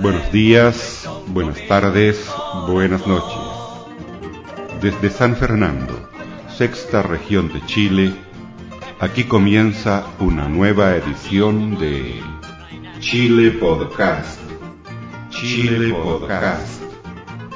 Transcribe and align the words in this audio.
Buenos 0.00 0.32
días, 0.32 1.08
buenas 1.28 1.66
tardes, 1.66 2.30
buenas 2.66 3.06
noches. 3.06 3.38
Desde 4.80 5.10
San 5.10 5.36
Fernando, 5.36 6.08
sexta 6.56 7.02
región 7.02 7.52
de 7.52 7.64
Chile, 7.66 8.14
aquí 9.00 9.24
comienza 9.24 10.04
una 10.20 10.48
nueva 10.48 10.94
edición 10.96 11.78
de 11.78 12.20
Chile 13.00 13.52
Podcast. 13.52 14.40
Chile 15.30 15.92
Podcast. 15.92 16.82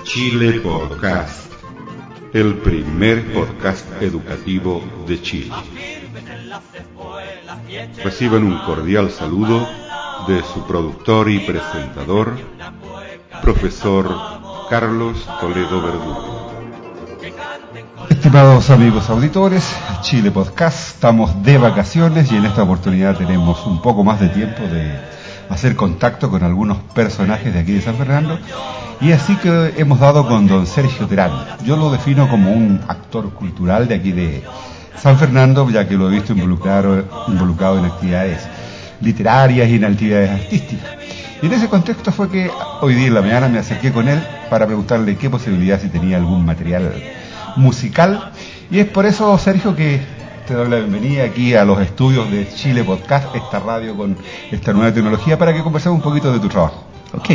Chile 0.05 0.61
Podcast. 0.61 1.53
El 2.33 2.55
primer 2.57 3.33
podcast 3.33 3.87
educativo 4.03 4.83
de 5.07 5.23
Chile. 5.23 5.98
Reciban 8.05 8.45
un 8.45 8.59
cordial 8.59 9.11
saludo 9.11 9.67
de 10.27 10.43
su 10.43 10.67
productor 10.67 11.31
y 11.31 11.39
presentador, 11.41 12.37
profesor 13.41 14.15
Carlos 14.69 15.27
Toledo 15.41 15.81
Verdugo. 15.81 16.53
Estimados 18.11 18.69
amigos 18.69 19.09
auditores, 19.09 19.75
Chile 20.03 20.31
Podcast, 20.31 20.97
estamos 20.97 21.43
de 21.43 21.57
vacaciones 21.57 22.31
y 22.33 22.37
en 22.37 22.45
esta 22.45 22.65
oportunidad 22.65 23.17
tenemos 23.17 23.65
un 23.67 23.81
poco 23.81 24.05
más 24.05 24.21
de 24.21 24.29
tiempo 24.29 24.65
de 24.65 25.01
hacer 25.49 25.75
contacto 25.75 26.29
con 26.31 26.43
algunos 26.43 26.79
personajes 26.95 27.55
de 27.55 27.61
aquí 27.61 27.73
de 27.73 27.81
San 27.81 27.97
Fernando 27.97 28.39
y 29.01 29.13
así 29.13 29.37
que 29.37 29.75
hemos 29.79 30.01
dado 30.01 30.27
con 30.29 30.47
don 30.47 30.67
Sergio 30.67 31.07
Terán. 31.07 31.33
Yo 31.65 31.77
lo 31.77 31.91
defino 31.91 32.29
como 32.29 32.53
un 32.53 32.81
actor 32.89 33.31
cultural 33.31 33.89
de 33.89 33.95
aquí 33.95 34.13
de 34.13 34.45
San 34.97 35.19
Fernando, 35.19 35.69
ya 35.71 35.87
que 35.87 35.95
lo 35.97 36.09
he 36.09 36.13
visto 36.15 36.33
involucrado, 36.33 37.05
involucrado 37.29 37.79
en 37.79 37.85
actividades 37.85 38.41
literarias 39.01 39.69
y 39.69 39.77
en 39.77 39.85
actividades 39.85 40.31
artísticas. 40.31 40.89
Y 41.41 41.47
en 41.47 41.53
ese 41.53 41.69
contexto 41.69 42.11
fue 42.11 42.29
que 42.31 42.51
hoy 42.81 42.95
día 42.95 43.07
en 43.09 43.15
la 43.15 43.23
mañana 43.23 43.49
me 43.49 43.59
acerqué 43.59 43.93
con 43.93 44.09
él 44.09 44.21
para 44.51 44.67
preguntarle 44.67 45.17
qué 45.17 45.31
posibilidad 45.31 45.81
si 45.81 45.89
tenía 45.89 46.17
algún 46.17 46.45
material 46.45 46.93
musical. 47.57 48.33
Y 48.71 48.81
es 48.81 48.87
por 48.87 49.07
eso, 49.07 49.37
Sergio, 49.39 49.77
que 49.77 50.01
te 50.47 50.55
doy 50.55 50.69
la 50.69 50.77
bienvenida 50.77 51.25
aquí 51.25 51.55
a 51.55 51.65
los 51.65 51.81
estudios 51.81 52.31
de 52.31 52.49
Chile 52.55 52.83
Podcast, 52.83 53.35
esta 53.37 53.61
radio 53.61 53.97
con 53.97 54.17
esta 54.51 54.73
nueva 54.73 54.93
tecnología, 54.93 55.39
para 55.39 55.55
que 55.55 55.63
conversemos 55.63 55.97
un 55.97 56.03
poquito 56.03 56.33
de 56.33 56.41
tu 56.41 56.49
trabajo. 56.49 56.85
Ok. 57.13 57.31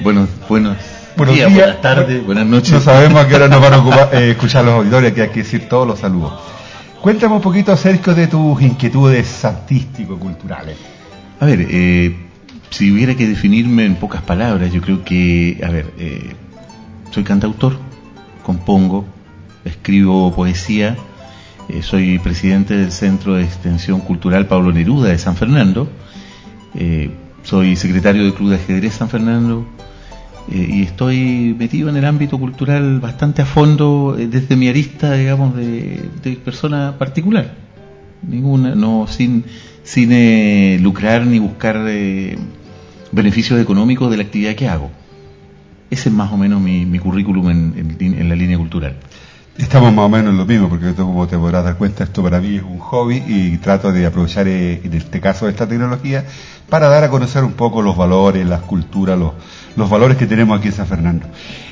Buenos, 0.00 0.28
buenos, 0.48 0.76
Buenos 1.16 1.34
días, 1.34 1.48
días. 1.52 1.60
buenas 1.66 1.82
tardes, 1.82 2.24
buenas 2.26 2.46
noches. 2.46 2.72
No 2.72 2.80
sabemos 2.80 3.24
a 3.24 3.28
qué 3.28 3.34
hora 3.36 3.48
nos 3.48 3.60
van 3.60 3.74
a 3.74 3.78
ocupar, 3.78 4.10
eh, 4.12 4.30
escuchar 4.30 4.64
los 4.64 4.74
auditores, 4.74 5.12
que 5.12 5.22
hay 5.22 5.28
que 5.28 5.40
decir 5.42 5.68
todos 5.68 5.86
los 5.86 5.98
saludos. 5.98 6.32
Cuéntame 7.02 7.36
un 7.36 7.40
poquito, 7.40 7.76
Sergio, 7.76 8.12
de 8.12 8.26
tus 8.26 8.60
inquietudes 8.60 9.44
artístico-culturales. 9.44 10.76
A 11.38 11.46
ver, 11.46 11.64
eh, 11.70 12.16
si 12.70 12.90
hubiera 12.90 13.14
que 13.14 13.28
definirme 13.28 13.84
en 13.84 13.94
pocas 13.94 14.20
palabras, 14.22 14.72
yo 14.72 14.80
creo 14.80 15.04
que, 15.04 15.60
a 15.64 15.70
ver, 15.70 15.94
eh, 15.96 16.34
soy 17.12 17.22
cantautor, 17.22 17.78
compongo, 18.42 19.06
escribo 19.64 20.34
poesía, 20.34 20.96
eh, 21.68 21.82
soy 21.82 22.18
presidente 22.18 22.76
del 22.76 22.90
Centro 22.90 23.34
de 23.34 23.44
Extensión 23.44 24.00
Cultural 24.00 24.46
Pablo 24.46 24.72
Neruda 24.72 25.10
de 25.10 25.18
San 25.18 25.36
Fernando, 25.36 25.88
soy 27.44 27.76
secretario 27.76 28.24
del 28.24 28.34
Club 28.34 28.50
de 28.50 28.56
Ajedrez 28.56 28.94
San 28.94 29.08
Fernando 29.08 29.66
y 30.50 30.82
estoy 30.82 31.54
metido 31.58 31.88
en 31.88 31.96
el 31.96 32.04
ámbito 32.04 32.38
cultural 32.38 33.00
bastante 33.00 33.42
a 33.42 33.46
fondo 33.46 34.16
eh, 34.18 34.26
desde 34.28 34.56
mi 34.56 34.68
arista, 34.68 35.12
digamos, 35.14 35.54
de, 35.54 36.08
persona 36.44 36.96
particular. 36.98 37.54
Ninguna, 38.22 38.74
no, 38.74 39.06
sin, 39.06 39.44
sin 39.82 40.10
eh, 40.12 40.78
lucrar 40.80 41.26
ni 41.26 41.38
buscar 41.38 41.76
eh, 41.86 42.36
beneficios 43.12 43.60
económicos 43.60 44.10
de 44.10 44.16
la 44.16 44.22
actividad 44.24 44.54
que 44.54 44.68
hago. 44.68 44.90
Ese 45.90 46.08
es 46.08 46.14
más 46.14 46.32
o 46.32 46.36
menos 46.36 46.60
mi, 46.60 46.98
currículum 46.98 47.50
en, 47.50 47.96
en- 47.98 48.14
en 48.14 48.28
la 48.28 48.34
línea 48.34 48.58
cultural. 48.58 48.96
Estamos 49.56 49.92
más 49.92 50.04
o 50.04 50.08
menos 50.08 50.30
en 50.30 50.36
lo 50.36 50.46
mismo, 50.46 50.68
porque 50.68 50.90
esto, 50.90 51.04
como 51.04 51.26
te 51.26 51.36
podrás 51.36 51.64
dar 51.64 51.76
cuenta, 51.76 52.04
esto 52.04 52.22
para 52.22 52.40
mí 52.40 52.56
es 52.56 52.62
un 52.62 52.78
hobby 52.78 53.22
y 53.26 53.56
trato 53.58 53.90
de 53.92 54.06
aprovechar, 54.06 54.46
eh, 54.46 54.80
en 54.84 54.94
este 54.94 55.20
caso, 55.20 55.48
esta 55.48 55.66
tecnología 55.66 56.24
para 56.68 56.88
dar 56.88 57.04
a 57.04 57.10
conocer 57.10 57.44
un 57.44 57.52
poco 57.52 57.82
los 57.82 57.96
valores, 57.96 58.46
las 58.46 58.62
culturas, 58.62 59.18
los, 59.18 59.32
los 59.76 59.88
valores 59.88 60.16
que 60.16 60.26
tenemos 60.26 60.58
aquí 60.58 60.68
en 60.68 60.74
San 60.74 60.86
Fernando. 60.86 61.26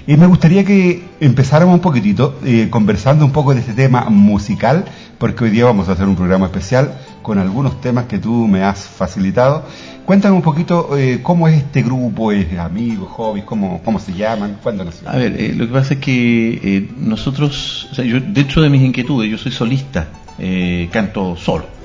Y 0.07 0.17
me 0.17 0.27
gustaría 0.27 0.65
que 0.65 1.05
empezáramos 1.21 1.75
un 1.75 1.81
poquitito 1.81 2.39
eh, 2.45 2.69
conversando 2.71 3.25
un 3.25 3.33
poco 3.33 3.55
de 3.55 3.61
este 3.61 3.73
tema 3.73 4.07
musical, 4.09 4.85
porque 5.19 5.45
hoy 5.45 5.51
día 5.51 5.65
vamos 5.65 5.89
a 5.89 5.93
hacer 5.93 6.07
un 6.07 6.17
programa 6.17 6.47
especial 6.47 6.97
con 7.23 7.39
algunos 7.39 7.81
temas 7.81 8.05
que 8.05 8.19
tú 8.19 8.47
me 8.47 8.63
has 8.63 8.85
facilitado. 8.87 9.65
Cuéntame 10.05 10.37
un 10.37 10.43
poquito 10.43 10.97
eh, 10.97 11.19
cómo 11.25 11.49
es 11.49 11.57
este 11.57 11.83
grupo, 11.83 12.31
es 12.31 12.57
amigos, 12.57 13.09
hobbies, 13.11 13.45
cómo, 13.45 13.83
cómo 13.85 13.99
se 13.99 14.13
llaman, 14.13 14.59
cuándo 14.63 14.85
nació. 14.85 15.09
A 15.09 15.17
ver, 15.17 15.35
eh, 15.37 15.53
lo 15.53 15.67
que 15.67 15.73
pasa 15.73 15.95
es 15.95 16.01
que 16.01 16.61
eh, 16.63 16.89
nosotros, 16.97 17.89
o 17.91 17.95
sea, 17.97 18.05
yo, 18.05 18.21
dentro 18.21 18.63
de 18.63 18.71
mis 18.71 18.83
inquietudes, 18.83 19.29
yo 19.29 19.39
soy 19.39 19.51
solista, 19.51 20.07
canto 20.93 21.35
solo. 21.37 21.76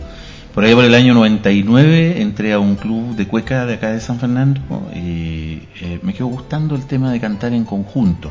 Por 0.54 0.66
ahí 0.66 0.76
por 0.76 0.84
el 0.84 0.94
año 0.96 1.14
99 1.14 2.22
entré 2.22 2.52
a 2.52 2.60
un 2.60 2.76
club 2.76 3.16
de 3.16 3.26
cueca 3.26 3.66
de 3.66 3.76
acá 3.76 3.92
de 3.92 4.02
San 4.02 4.20
Fernando 4.20 4.60
y 4.94 5.62
eh, 5.80 6.00
me 6.04 6.14
quedó 6.14 6.28
gustando 6.28 6.76
el 6.76 6.86
tema 6.86 7.10
de 7.10 7.22
cantar 7.22 7.54
en 7.54 7.64
conjunto. 7.64 8.30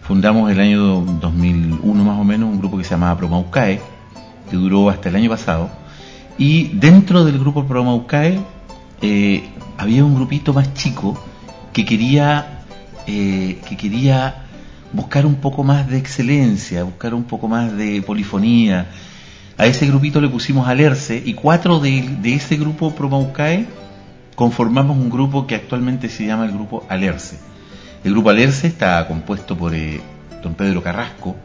Fundamos 0.00 0.48
el 0.52 0.60
año 0.60 1.00
2001 1.00 2.04
más 2.04 2.20
o 2.20 2.22
menos 2.22 2.50
un 2.50 2.60
grupo 2.60 2.78
que 2.78 2.84
se 2.84 2.90
llamaba 2.90 3.18
Promaucae, 3.18 3.80
que 4.48 4.56
duró 4.56 4.90
hasta 4.90 5.08
el 5.08 5.16
año 5.16 5.28
pasado. 5.28 5.70
Y 6.38 6.68
dentro 6.68 7.24
del 7.24 7.40
grupo 7.40 7.64
Promaucae 7.64 8.38
eh, 9.02 9.48
había 9.76 10.04
un 10.04 10.14
grupito 10.14 10.52
más 10.52 10.72
chico 10.74 11.20
que 11.72 11.84
quería, 11.84 12.60
eh, 13.08 13.58
que 13.68 13.76
quería 13.76 14.44
buscar 14.92 15.26
un 15.26 15.34
poco 15.34 15.64
más 15.64 15.88
de 15.88 15.98
excelencia, 15.98 16.84
buscar 16.84 17.12
un 17.12 17.24
poco 17.24 17.48
más 17.48 17.76
de 17.76 18.02
polifonía. 18.02 18.86
A 19.60 19.66
ese 19.66 19.86
grupito 19.86 20.22
le 20.22 20.30
pusimos 20.30 20.66
Alerce 20.66 21.22
y 21.22 21.34
cuatro 21.34 21.80
de, 21.80 22.18
ese 22.24 22.56
grupo 22.56 22.94
Promaucae 22.94 23.66
conformamos 24.34 24.96
un 24.96 25.10
grupo 25.10 25.46
que 25.46 25.54
actualmente 25.54 26.08
se 26.08 26.24
llama 26.24 26.46
el 26.46 26.52
grupo 26.52 26.86
Alerce. 26.88 27.36
El 28.02 28.12
grupo 28.12 28.30
Alerce 28.30 28.68
está 28.68 29.06
compuesto 29.06 29.58
por 29.58 29.74
eh, 29.74 30.00
don 30.42 30.54
Pedro 30.54 30.82
Carrasco. 30.82 31.36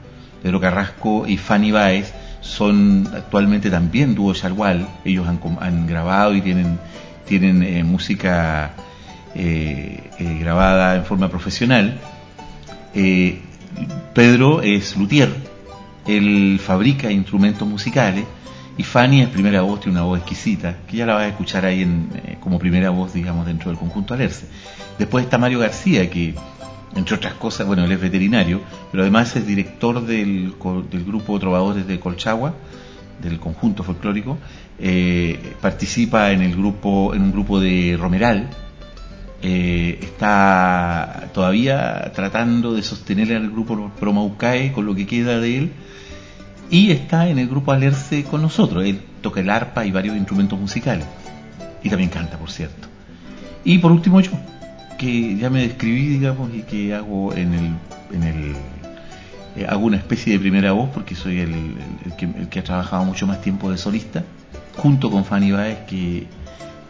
Pedro 0.41 0.61
Carrasco 0.61 1.27
y 1.27 1.35
Fanny 1.35 1.71
Baez 1.71 2.13
son 2.39 3.05
actualmente 3.13 3.69
también 3.69 4.15
dúo 4.15 4.33
Chargual. 4.33 4.87
Ellos 5.03 5.27
han, 5.27 5.85
grabado 5.85 6.33
y 6.35 6.39
tienen, 6.39 6.79
tienen 7.25 7.63
eh, 7.63 7.83
música 7.83 8.75
eh, 9.35 10.09
eh, 10.19 10.37
grabada 10.39 10.95
en 10.95 11.03
forma 11.03 11.27
profesional. 11.27 11.99
Pedro 14.13 14.61
es 14.61 14.95
luthier, 14.95 15.54
él 16.05 16.59
fabrica 16.63 17.11
instrumentos 17.11 17.67
musicales 17.67 18.25
y 18.77 18.83
Fanny 18.83 19.21
es 19.21 19.29
primera 19.29 19.61
voz, 19.61 19.79
tiene 19.79 19.97
una 19.97 20.05
voz 20.05 20.19
exquisita, 20.19 20.77
que 20.87 20.97
ya 20.97 21.05
la 21.05 21.13
vas 21.13 21.23
a 21.23 21.27
escuchar 21.29 21.65
ahí 21.65 21.81
en, 21.81 22.09
eh, 22.15 22.37
como 22.41 22.59
primera 22.59 22.89
voz, 22.89 23.13
digamos, 23.13 23.45
dentro 23.45 23.69
del 23.69 23.79
conjunto 23.79 24.13
Alerce. 24.13 24.47
Después 24.99 25.23
está 25.23 25.37
Mario 25.37 25.59
García, 25.59 26.09
que 26.09 26.35
entre 26.95 27.15
otras 27.15 27.33
cosas, 27.35 27.67
bueno, 27.67 27.85
él 27.85 27.91
es 27.91 28.01
veterinario, 28.01 28.61
pero 28.91 29.03
además 29.03 29.35
es 29.35 29.45
director 29.47 30.05
del, 30.05 30.53
del 30.89 31.05
grupo 31.05 31.39
Trovadores 31.39 31.87
de 31.87 31.99
Colchagua, 31.99 32.53
del 33.21 33.39
conjunto 33.39 33.83
folclórico, 33.83 34.37
eh, 34.79 35.53
participa 35.61 36.31
en 36.31 36.41
el 36.41 36.55
grupo, 36.55 37.13
en 37.13 37.21
un 37.21 37.31
grupo 37.31 37.59
de 37.59 37.97
Romeral, 37.99 38.49
eh, 39.41 39.99
está 40.01 41.29
todavía 41.33 42.11
tratando 42.15 42.73
de 42.73 42.81
sostener 42.83 43.33
al 43.35 43.49
grupo 43.51 43.91
Promaucae 43.99 44.71
con 44.71 44.85
lo 44.85 44.95
que 44.95 45.05
queda 45.05 45.39
de 45.39 45.57
él 45.57 45.71
y 46.69 46.91
está 46.91 47.27
en 47.29 47.37
el 47.37 47.47
grupo 47.47 47.71
Alerce 47.71 48.23
con 48.23 48.41
nosotros. 48.41 48.83
Él 48.85 48.99
toca 49.21 49.39
el 49.41 49.49
arpa 49.49 49.85
y 49.85 49.91
varios 49.91 50.15
instrumentos 50.17 50.59
musicales 50.59 51.05
y 51.83 51.89
también 51.89 52.09
canta, 52.09 52.37
por 52.37 52.49
cierto. 52.49 52.87
Y 53.63 53.77
por 53.79 53.91
último 53.91 54.19
yo, 54.21 54.31
que 54.97 55.35
ya 55.37 55.49
me 55.49 55.61
describí, 55.61 56.07
digamos, 56.07 56.51
y 56.53 56.61
que 56.61 56.95
hago 56.95 57.33
en 57.33 57.53
el, 57.53 57.65
en 58.13 58.23
el 58.23 58.55
eh, 59.57 59.65
hago 59.67 59.85
una 59.85 59.97
especie 59.97 60.33
de 60.33 60.39
primera 60.39 60.71
voz 60.71 60.89
porque 60.93 61.15
soy 61.15 61.39
el, 61.39 61.51
el- 62.05 62.15
que, 62.17 62.25
el 62.25 62.49
que 62.49 62.59
ha 62.59 62.63
trabajado 62.63 63.05
mucho 63.05 63.27
más 63.27 63.41
tiempo 63.41 63.71
de 63.71 63.77
solista, 63.77 64.23
junto 64.77 65.09
con 65.11 65.23
Fanny 65.25 65.51
Baez 65.51 65.79
que 65.87 66.27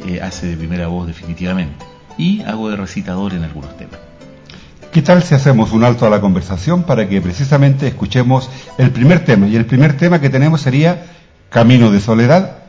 eh, 0.08 0.22
hace 0.22 0.48
de 0.48 0.58
primera 0.58 0.88
voz 0.88 1.08
definitivamente. 1.08 1.86
Y 2.18 2.42
hago 2.44 2.70
de 2.70 2.78
recitador 2.78 3.34
en 3.34 3.44
algunos 3.44 3.76
temas. 3.78 4.00
¿Qué 4.92 5.02
tal 5.02 5.24
si 5.24 5.36
hacemos 5.36 5.74
un 5.74 5.84
alto 5.84 6.06
a 6.06 6.10
la 6.10 6.22
conversación 6.22 6.84
para 6.84 7.10
que 7.10 7.20
precisamente 7.20 7.88
escuchemos 7.88 8.50
el 8.78 8.92
primer 8.92 9.26
tema? 9.26 9.48
Y 9.48 9.58
el 9.58 9.66
primer 9.66 9.98
tema 9.98 10.22
que 10.22 10.30
tenemos 10.30 10.62
sería 10.62 11.08
Camino 11.50 11.92
de 11.92 12.00
Soledad, 12.00 12.60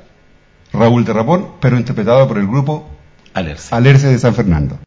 Raúl 0.72 1.04
de 1.04 1.12
Ramón, 1.12 1.48
pero 1.60 1.76
interpretado 1.76 2.26
por 2.26 2.38
el 2.38 2.48
grupo 2.48 2.88
Alerce. 3.32 3.74
Alerce 3.74 4.08
de 4.08 4.18
San 4.18 4.34
Fernando. 4.34 4.78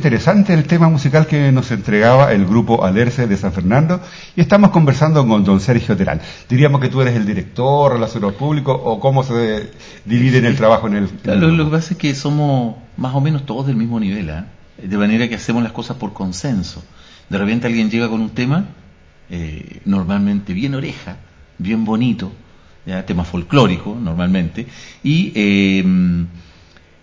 Interesante 0.00 0.54
el 0.54 0.64
tema 0.64 0.88
musical 0.88 1.26
que 1.26 1.52
nos 1.52 1.70
entregaba 1.70 2.32
el 2.32 2.46
grupo 2.46 2.86
Alerce 2.86 3.26
de 3.26 3.36
San 3.36 3.52
Fernando 3.52 4.00
y 4.34 4.40
estamos 4.40 4.70
conversando 4.70 5.26
con 5.28 5.44
don 5.44 5.60
Sergio 5.60 5.94
Terán. 5.94 6.22
Diríamos 6.48 6.80
que 6.80 6.88
tú 6.88 7.02
eres 7.02 7.14
el 7.16 7.26
director, 7.26 7.92
relacionador 7.92 8.34
público 8.34 8.72
o 8.72 8.98
cómo 8.98 9.22
se 9.22 9.68
divide 10.06 10.38
en 10.38 10.46
el 10.46 10.56
trabajo 10.56 10.86
en 10.86 10.94
el... 10.94 11.10
en 11.24 11.30
el 11.30 11.54
lo, 11.54 11.66
que 11.66 11.70
pasa 11.70 11.92
es 11.92 11.98
que 11.98 12.14
somos 12.14 12.76
más 12.96 13.14
o 13.14 13.20
menos 13.20 13.44
todos 13.44 13.66
del 13.66 13.76
mismo 13.76 14.00
nivel, 14.00 14.30
¿ah? 14.30 14.46
de 14.82 14.96
manera 14.96 15.28
que 15.28 15.34
hacemos 15.34 15.62
las 15.62 15.72
cosas 15.72 15.98
por 15.98 16.14
consenso. 16.14 16.82
De 17.28 17.36
repente 17.36 17.66
alguien 17.66 17.90
llega 17.90 18.08
con 18.08 18.22
un 18.22 18.30
tema, 18.30 18.68
eh, 19.28 19.82
normalmente 19.84 20.54
bien 20.54 20.74
oreja, 20.74 21.18
bien 21.58 21.84
bonito, 21.84 22.32
¿ya? 22.86 23.04
tema 23.04 23.24
folclórico 23.24 23.94
normalmente, 24.00 24.66
y 25.02 25.30
eh, 25.34 25.84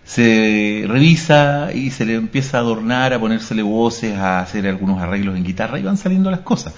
se 0.08 0.86
revisa 0.88 1.68
y 1.74 1.90
se 1.90 2.06
le 2.06 2.14
empieza 2.14 2.56
a 2.56 2.60
adornar, 2.60 3.12
a 3.12 3.20
ponérsele 3.20 3.60
voces, 3.62 4.16
a 4.16 4.40
hacer 4.40 4.66
algunos 4.66 5.02
arreglos 5.02 5.36
en 5.36 5.44
guitarra 5.44 5.78
y 5.78 5.82
van 5.82 5.98
saliendo 5.98 6.30
las 6.30 6.40
cosas. 6.40 6.72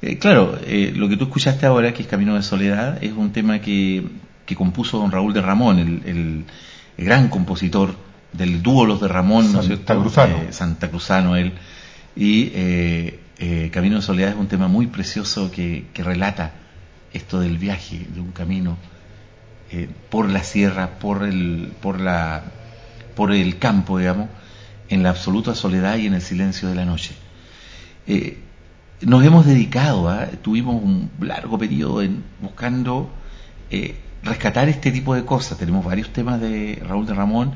Eh, 0.00 0.16
claro, 0.16 0.58
eh, 0.64 0.90
lo 0.96 1.06
que 1.06 1.18
tú 1.18 1.24
escuchaste 1.24 1.66
ahora, 1.66 1.92
que 1.92 2.00
es 2.00 2.08
Camino 2.08 2.34
de 2.34 2.42
Soledad, 2.42 2.96
es 3.04 3.12
un 3.12 3.30
tema 3.32 3.60
que, 3.60 4.04
que 4.46 4.56
compuso 4.56 4.98
don 4.98 5.10
Raúl 5.10 5.34
de 5.34 5.42
Ramón, 5.42 5.78
el, 5.78 6.02
el- 6.06 6.44
el 6.96 7.04
gran 7.04 7.28
compositor 7.28 7.94
del 8.32 8.62
dúo 8.62 8.86
Los 8.86 9.02
de 9.02 9.08
Ramón, 9.08 9.52
¿no? 9.52 9.62
Santacruzano. 9.62 10.36
Eh, 10.38 10.46
Santacruzano 10.50 11.36
él. 11.36 11.52
Y 12.16 12.52
eh, 12.54 13.68
Camino 13.70 13.96
de 13.96 14.02
Soledad 14.02 14.30
es 14.30 14.36
un 14.36 14.46
tema 14.48 14.66
muy 14.66 14.86
precioso 14.86 15.50
que, 15.50 15.84
que 15.92 16.02
relata 16.02 16.52
esto 17.12 17.38
del 17.38 17.58
viaje, 17.58 18.06
de 18.14 18.18
un 18.18 18.32
camino 18.32 18.78
eh, 19.70 19.88
por 20.10 20.30
la 20.30 20.42
sierra, 20.42 20.98
por 20.98 21.22
el, 21.24 21.72
por 21.80 22.00
la, 22.00 22.44
por 23.14 23.32
el 23.32 23.58
campo, 23.58 23.98
digamos, 23.98 24.28
en 24.88 25.02
la 25.02 25.10
absoluta 25.10 25.54
soledad 25.54 25.96
y 25.98 26.06
en 26.06 26.14
el 26.14 26.22
silencio 26.22 26.68
de 26.68 26.74
la 26.74 26.84
noche. 26.84 27.14
Eh, 28.06 28.38
nos 29.00 29.24
hemos 29.24 29.44
dedicado, 29.44 30.08
¿ah? 30.08 30.26
tuvimos 30.42 30.82
un 30.82 31.10
largo 31.20 31.58
periodo 31.58 32.02
en 32.02 32.22
buscando 32.40 33.10
eh, 33.70 33.96
rescatar 34.22 34.68
este 34.68 34.90
tipo 34.90 35.14
de 35.14 35.24
cosas. 35.24 35.58
Tenemos 35.58 35.84
varios 35.84 36.10
temas 36.10 36.40
de 36.40 36.82
Raúl 36.86 37.06
de 37.06 37.14
Ramón 37.14 37.52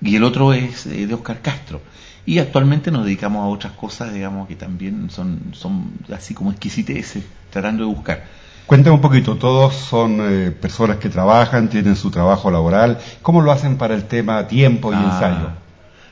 y 0.00 0.16
el 0.16 0.24
otro 0.24 0.52
es 0.52 0.86
eh, 0.86 1.06
de 1.06 1.14
Oscar 1.14 1.40
Castro. 1.40 1.80
Y 2.26 2.38
actualmente 2.38 2.90
nos 2.90 3.04
dedicamos 3.04 3.42
a 3.42 3.46
otras 3.48 3.72
cosas, 3.72 4.12
digamos, 4.12 4.46
que 4.48 4.56
también 4.56 5.08
son, 5.10 5.40
son 5.52 5.92
así 6.14 6.34
como 6.34 6.50
exquisiteces, 6.50 7.24
tratando 7.50 7.84
de 7.84 7.94
buscar. 7.94 8.24
Cuéntame 8.70 8.94
un 8.94 9.00
poquito, 9.00 9.34
todos 9.34 9.74
son 9.74 10.18
eh, 10.20 10.52
personas 10.52 10.98
que 10.98 11.08
trabajan, 11.08 11.68
tienen 11.68 11.96
su 11.96 12.08
trabajo 12.08 12.52
laboral. 12.52 12.98
¿Cómo 13.20 13.40
lo 13.40 13.50
hacen 13.50 13.76
para 13.78 13.96
el 13.96 14.04
tema 14.04 14.46
tiempo 14.46 14.92
y 14.92 14.94
Ah, 14.94 15.10
ensayo? 15.12 15.50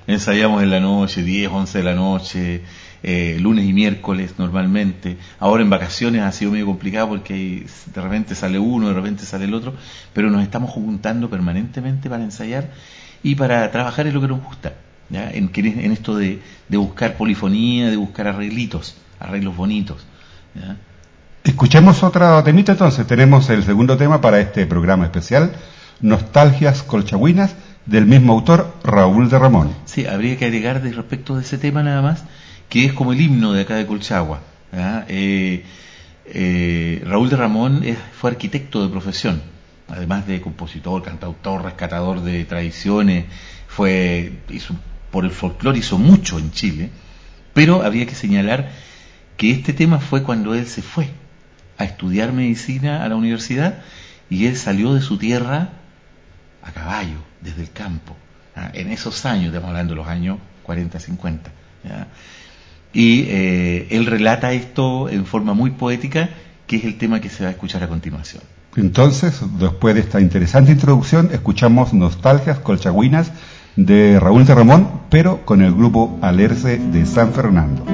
Ensayamos 0.08 0.64
en 0.64 0.70
la 0.70 0.80
noche, 0.80 1.22
10, 1.22 1.52
11 1.52 1.78
de 1.78 1.84
la 1.84 1.94
noche, 1.94 2.64
eh, 3.04 3.36
lunes 3.40 3.64
y 3.64 3.72
miércoles 3.72 4.34
normalmente. 4.38 5.18
Ahora 5.38 5.62
en 5.62 5.70
vacaciones 5.70 6.22
ha 6.22 6.32
sido 6.32 6.50
medio 6.50 6.66
complicado 6.66 7.10
porque 7.10 7.64
de 7.94 8.00
repente 8.00 8.34
sale 8.34 8.58
uno, 8.58 8.88
de 8.88 8.94
repente 8.94 9.24
sale 9.24 9.44
el 9.44 9.54
otro, 9.54 9.74
pero 10.12 10.28
nos 10.28 10.42
estamos 10.42 10.72
juntando 10.72 11.30
permanentemente 11.30 12.10
para 12.10 12.24
ensayar 12.24 12.72
y 13.22 13.36
para 13.36 13.70
trabajar 13.70 14.08
en 14.08 14.14
lo 14.14 14.20
que 14.20 14.26
nos 14.26 14.42
gusta. 14.42 14.72
¿ya? 15.10 15.30
En, 15.30 15.52
en 15.54 15.92
esto 15.92 16.16
de, 16.16 16.42
de 16.68 16.76
buscar 16.76 17.16
polifonía, 17.16 17.88
de 17.88 17.96
buscar 17.96 18.26
arreglitos, 18.26 18.96
arreglos 19.20 19.56
bonitos. 19.56 20.04
¿ya? 20.56 20.76
Escuchemos 21.48 22.02
otra 22.02 22.44
temita 22.44 22.72
entonces. 22.72 23.06
Tenemos 23.06 23.48
el 23.48 23.64
segundo 23.64 23.96
tema 23.96 24.20
para 24.20 24.38
este 24.38 24.66
programa 24.66 25.06
especial, 25.06 25.52
Nostalgias 26.02 26.82
Colchagüinas, 26.82 27.56
del 27.86 28.04
mismo 28.04 28.34
autor, 28.34 28.74
Raúl 28.84 29.30
de 29.30 29.38
Ramón. 29.38 29.74
Sí, 29.86 30.04
habría 30.04 30.36
que 30.36 30.44
agregar 30.44 30.82
de 30.82 30.92
respecto 30.92 31.36
de 31.36 31.42
ese 31.42 31.56
tema 31.56 31.82
nada 31.82 32.02
más, 32.02 32.22
que 32.68 32.84
es 32.84 32.92
como 32.92 33.14
el 33.14 33.20
himno 33.22 33.54
de 33.54 33.62
acá 33.62 33.76
de 33.76 33.86
Colchagua. 33.86 34.40
¿ya? 34.74 35.06
Eh, 35.08 35.64
eh, 36.26 37.02
Raúl 37.06 37.30
de 37.30 37.36
Ramón 37.36 37.80
es- 37.82 37.96
fue 38.20 38.30
arquitecto 38.32 38.82
de 38.82 38.90
profesión, 38.90 39.40
además 39.88 40.26
de 40.26 40.42
compositor, 40.42 41.02
cantautor, 41.02 41.64
rescatador 41.64 42.20
de 42.20 42.44
tradiciones, 42.44 43.24
fue 43.68 44.34
hizo, 44.50 44.74
por 45.10 45.24
el 45.24 45.30
folclore 45.30 45.78
hizo 45.78 45.96
mucho 45.96 46.38
en 46.38 46.50
Chile, 46.52 46.90
pero 47.54 47.82
habría 47.82 48.04
que 48.04 48.14
señalar 48.14 48.70
que 49.38 49.50
este 49.50 49.72
tema 49.72 49.98
fue 49.98 50.22
cuando 50.22 50.54
él 50.54 50.66
se 50.66 50.82
fue 50.82 51.08
a 51.78 51.84
estudiar 51.84 52.32
medicina 52.32 53.04
a 53.04 53.08
la 53.08 53.16
universidad 53.16 53.78
y 54.28 54.46
él 54.46 54.56
salió 54.56 54.94
de 54.94 55.00
su 55.00 55.16
tierra 55.16 55.70
a 56.62 56.72
caballo, 56.72 57.18
desde 57.40 57.62
el 57.62 57.70
campo, 57.70 58.16
en 58.72 58.90
esos 58.90 59.24
años, 59.24 59.46
estamos 59.46 59.68
hablando 59.68 59.94
de 59.94 59.96
los 59.96 60.08
años 60.08 60.38
40, 60.64 60.98
50. 60.98 61.50
¿ya? 61.84 62.08
Y 62.92 63.22
eh, 63.28 63.86
él 63.90 64.06
relata 64.06 64.52
esto 64.52 65.08
en 65.08 65.26
forma 65.26 65.54
muy 65.54 65.70
poética, 65.70 66.30
que 66.66 66.76
es 66.76 66.84
el 66.84 66.98
tema 66.98 67.20
que 67.20 67.28
se 67.28 67.44
va 67.44 67.50
a 67.50 67.52
escuchar 67.52 67.82
a 67.82 67.88
continuación. 67.88 68.42
Entonces, 68.76 69.40
después 69.58 69.94
de 69.94 70.02
esta 70.02 70.20
interesante 70.20 70.72
introducción, 70.72 71.30
escuchamos 71.32 71.92
Nostalgias 71.92 72.58
Colchagüinas 72.58 73.32
de 73.76 74.18
Raúl 74.20 74.44
de 74.44 74.54
Ramón, 74.54 75.02
pero 75.10 75.44
con 75.44 75.62
el 75.62 75.72
grupo 75.72 76.18
Alerce 76.22 76.78
de 76.78 77.06
San 77.06 77.32
Fernando. 77.32 77.84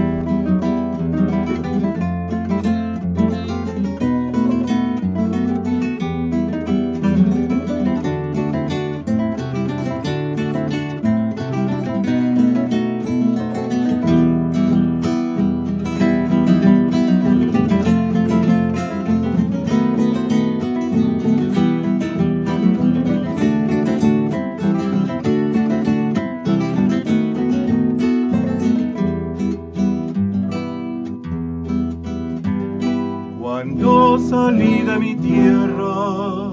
Cuando 33.65 34.19
salí 34.19 34.83
de 34.83 34.99
mi 34.99 35.15
tierra, 35.15 36.53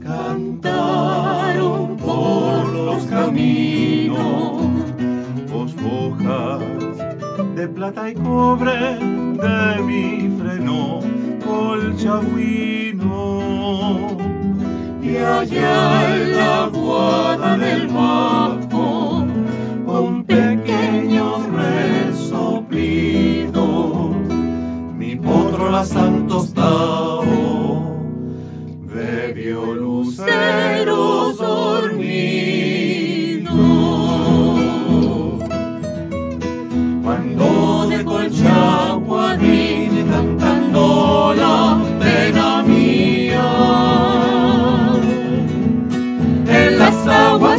cantaron 0.00 1.98
por 1.98 2.72
los 2.72 3.04
caminos, 3.04 4.62
hojas 5.52 6.62
de 7.54 7.68
plata 7.68 8.08
y 8.08 8.14
cobre 8.14 8.96
de 8.96 9.82
mi 9.82 10.30
freno 10.38 11.00
colchagüino. 11.44 12.96
Y 15.02 15.18
allá 15.18 16.16
en 16.16 16.34
la 16.34 16.70
guada 16.72 17.58
del 17.58 17.88
bajo, 17.88 18.55
santos 26.46 26.54
dao, 26.54 27.24
bebió 28.82 29.74
luceros 29.74 31.38
dormidos. 31.38 32.06
Cuando 37.02 37.86
de 37.88 38.04
Colchagua 38.04 39.34
vine 39.36 40.04
cantando 40.10 41.34
la 41.36 41.78
pena 42.00 42.62
mía, 42.62 43.48
en 46.48 46.78
las 46.78 47.06
aguas 47.06 47.55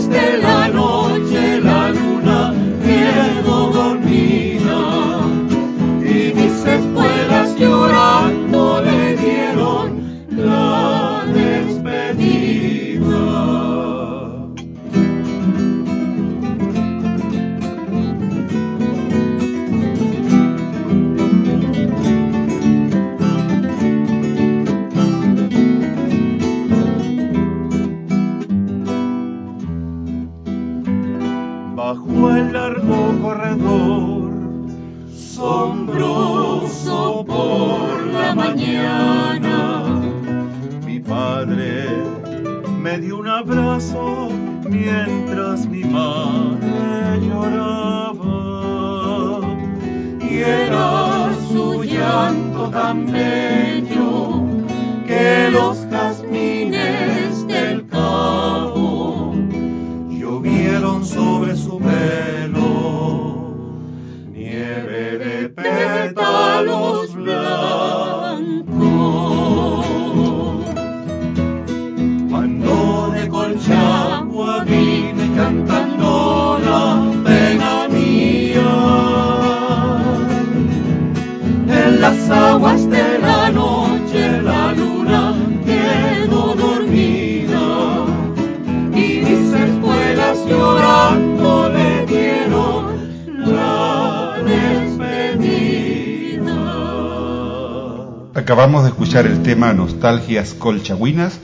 bajo 31.77 32.31
el 32.31 32.51
largo 32.53 33.21
corredor, 33.21 34.31
sombroso 35.15 36.43
por 37.23 38.07
la 38.07 38.33
mañana. 38.33 39.83
Mi 40.87 40.99
padre 40.99 41.85
me 42.81 42.97
dio 42.97 43.19
un 43.19 43.27
abrazo 43.27 44.29
mientras 44.67 45.67
mi 45.67 45.83
madre 45.83 47.21
lloraba. 47.21 48.17
Y 50.19 50.37
era 50.39 51.29
su 51.47 51.83
llanto 51.83 52.71
tan 52.71 53.05
bello 53.05 54.41
que 55.05 55.49
los 55.51 55.76
sobre 61.37 61.55
su 61.55 61.77
pelo, 61.77 63.53
nieve 64.31 65.19
de 65.19 65.49
pétalos 65.49 67.13
blancos. 67.13 68.65
Cuando 72.29 73.11
de 73.13 73.27
Colchagua 73.27 74.63
vine 74.63 75.31
cantando 75.35 76.59
la 76.65 77.11
pena 77.23 77.87
mía, 77.89 78.73
en 81.67 82.01
las 82.01 82.29
aguas 82.31 82.89
de 82.89 83.16
Acabamos 98.37 98.83
de 98.83 98.89
escuchar 98.89 99.25
el 99.25 99.41
tema 99.41 99.73
Nostalgias 99.73 100.53
Colchagüinas 100.53 101.39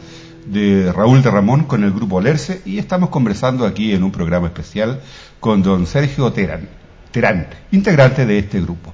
de 0.45 0.93
Raúl 0.93 1.23
de 1.23 1.31
Ramón 1.31 1.63
con 1.63 1.83
el 1.83 1.91
grupo 1.91 2.21
Lerce 2.21 2.61
y 2.65 2.77
estamos 2.77 3.09
conversando 3.09 3.65
aquí 3.65 3.93
en 3.93 4.03
un 4.03 4.11
programa 4.11 4.45
especial 4.45 5.01
con 5.39 5.63
don 5.63 5.87
Sergio 5.87 6.31
Terán, 6.31 6.69
Terán 7.09 7.47
integrante 7.71 8.27
de 8.27 8.37
este 8.37 8.61
grupo. 8.61 8.93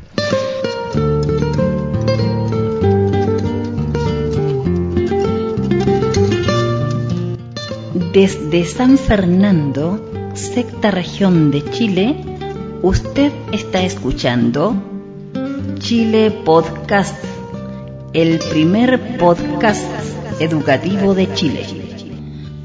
Desde 8.13 8.63
San 8.63 8.97
Fernando, 8.97 10.31
sexta 10.35 10.89
región 10.89 11.51
de 11.51 11.69
Chile, 11.69 12.15
usted 12.81 13.33
está 13.51 13.81
escuchando 13.81 14.73
Chile 15.79 16.31
Podcast, 16.45 17.17
el 18.13 18.39
primer 18.39 19.17
podcast 19.17 19.85
educativo 20.39 21.13
de 21.13 21.31
Chile. 21.33 21.65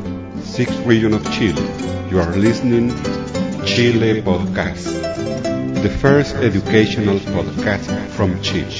sixth 0.42 0.84
region 0.86 1.14
of 1.14 1.22
Chile, 1.30 1.62
you 2.10 2.18
are 2.18 2.36
listening 2.36 2.92
Chile 3.64 4.22
Podcast, 4.22 4.88
the 5.82 5.88
first 5.88 6.34
educational 6.36 7.18
podcast 7.18 7.88
from 8.10 8.40
Chile. 8.42 8.70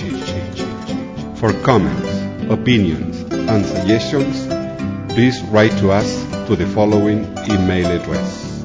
For 1.37 1.53
comments, 1.63 2.51
opinions, 2.51 3.23
and 3.33 3.65
suggestions, 3.65 4.47
please 5.15 5.41
write 5.45 5.73
to 5.79 5.93
us 5.93 6.25
to 6.47 6.57
the 6.57 6.67
following 6.67 7.25
email 7.49 7.87
address 7.87 8.65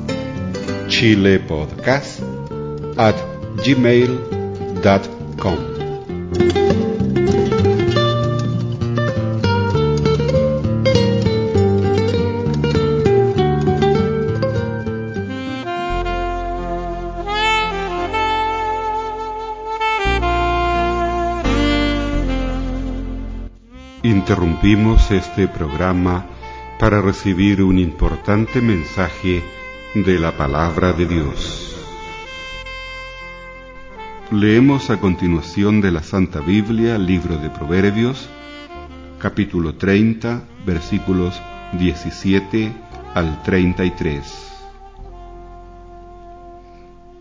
chilepodcast 0.91 2.19
at 2.97 3.15
gmail.com. 3.63 4.85
Este 24.65 25.47
programa 25.47 26.25
para 26.79 26.99
recibir 26.99 27.61
un 27.61 27.77
importante 27.77 28.61
mensaje 28.61 29.43
de 29.93 30.17
la 30.17 30.35
palabra 30.35 30.91
de 30.91 31.05
Dios. 31.05 31.77
Leemos 34.31 34.89
a 34.89 34.99
continuación 34.99 35.81
de 35.81 35.91
la 35.91 36.01
Santa 36.01 36.39
Biblia, 36.39 36.97
libro 36.97 37.37
de 37.37 37.51
Proverbios, 37.51 38.27
capítulo 39.19 39.75
30, 39.75 40.41
versículos 40.65 41.39
17 41.73 42.71
al 43.13 43.43
33. 43.43 44.51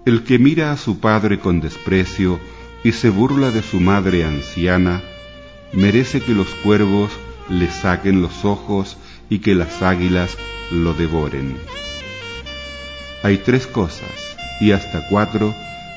El 0.06 0.24
que 0.24 0.38
mira 0.38 0.72
a 0.72 0.78
su 0.78 0.98
padre 0.98 1.40
con 1.40 1.60
desprecio 1.60 2.40
y 2.82 2.92
se 2.92 3.10
burla 3.10 3.50
de 3.50 3.60
su 3.62 3.80
madre 3.80 4.24
anciana, 4.24 5.02
merece 5.74 6.22
que 6.22 6.32
los 6.32 6.48
cuervos 6.64 7.10
le 7.48 7.70
saquen 7.70 8.22
los 8.22 8.44
ojos 8.44 8.96
y 9.28 9.38
que 9.40 9.54
las 9.54 9.82
águilas 9.82 10.36
lo 10.70 10.94
devoren. 10.94 11.56
Hay 13.22 13.38
tres 13.38 13.66
cosas, 13.66 14.36
y 14.60 14.72
hasta 14.72 15.06
cuatro, 15.08 15.54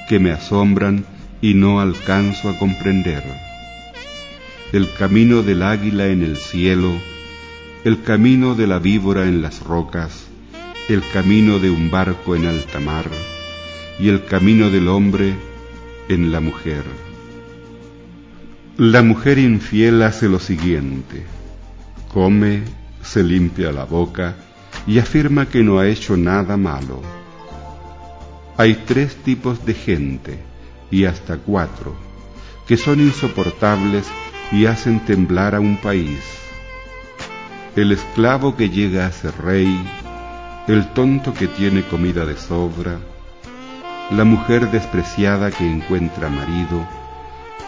que 0.08 0.20
me 0.20 0.32
asombran 0.32 1.06
y 1.42 1.54
no 1.54 1.80
alcanzo 1.80 2.50
a 2.50 2.58
comprender. 2.58 3.24
El 4.72 4.92
camino 4.94 5.44
del 5.44 5.64
águila 5.64 6.08
en 6.08 6.24
el 6.24 6.38
cielo, 6.38 6.92
el 7.84 8.02
camino 8.02 8.56
de 8.56 8.68
la 8.68 8.80
víbora 8.80 9.24
en 9.26 9.42
las 9.42 9.62
rocas, 9.62 10.28
el 10.90 11.04
camino 11.14 11.60
de 11.60 11.70
un 11.70 11.92
barco 11.92 12.36
en 12.36 12.46
alta 12.46 12.80
mar, 12.80 13.06
y 14.00 14.10
el 14.10 14.26
camino 14.26 14.70
del 14.70 14.88
hombre 14.88 15.34
en 16.10 16.32
la 16.32 16.40
mujer. 16.40 16.84
La 18.78 19.02
mujer 19.02 19.40
infiel 19.40 20.02
hace 20.04 20.30
lo 20.30 20.40
siguiente. 20.40 21.37
Come, 22.14 22.64
se 23.02 23.24
limpia 23.24 23.72
la 23.72 23.86
boca 23.86 24.36
y 24.86 25.00
afirma 25.00 25.48
que 25.48 25.64
no 25.64 25.80
ha 25.80 25.88
hecho 25.88 26.18
nada 26.18 26.58
malo. 26.58 27.02
Hay 28.58 28.76
tres 28.86 29.16
tipos 29.18 29.66
de 29.66 29.74
gente, 29.74 30.40
y 30.90 31.06
hasta 31.06 31.38
cuatro, 31.38 31.96
que 32.68 32.78
son 32.78 33.00
insoportables 33.00 34.08
y 34.52 34.66
hacen 34.66 35.02
temblar 35.02 35.56
a 35.56 35.60
un 35.60 35.78
país. 35.78 36.20
El 37.76 37.92
esclavo 37.92 38.56
que 38.56 38.70
llega 38.70 39.06
a 39.06 39.12
ser 39.12 39.34
rey, 39.38 39.80
el 40.68 40.88
tonto 40.94 41.34
que 41.34 41.48
tiene 41.48 41.84
comida 41.84 42.26
de 42.26 42.36
sobra, 42.36 42.98
la 44.12 44.24
mujer 44.24 44.72
despreciada 44.72 45.52
que 45.52 45.70
encuentra 45.70 46.30
marido, 46.30 46.88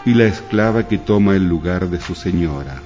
y 0.04 0.14
la 0.14 0.24
esclava 0.24 0.88
que 0.88 0.98
toma 0.98 1.36
el 1.36 1.46
lugar 1.46 1.88
de 1.88 2.00
su 2.00 2.14
señora. 2.14 2.80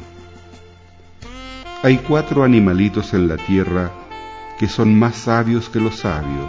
Hay 1.85 1.99
cuatro 1.99 2.45
animalitos 2.45 3.13
en 3.13 3.29
la 3.29 3.37
tierra 3.37 3.93
que 4.59 4.69
son 4.69 4.99
más 4.99 5.17
sabios 5.17 5.69
que 5.69 5.81
los 5.81 5.97
sabios. 5.97 6.49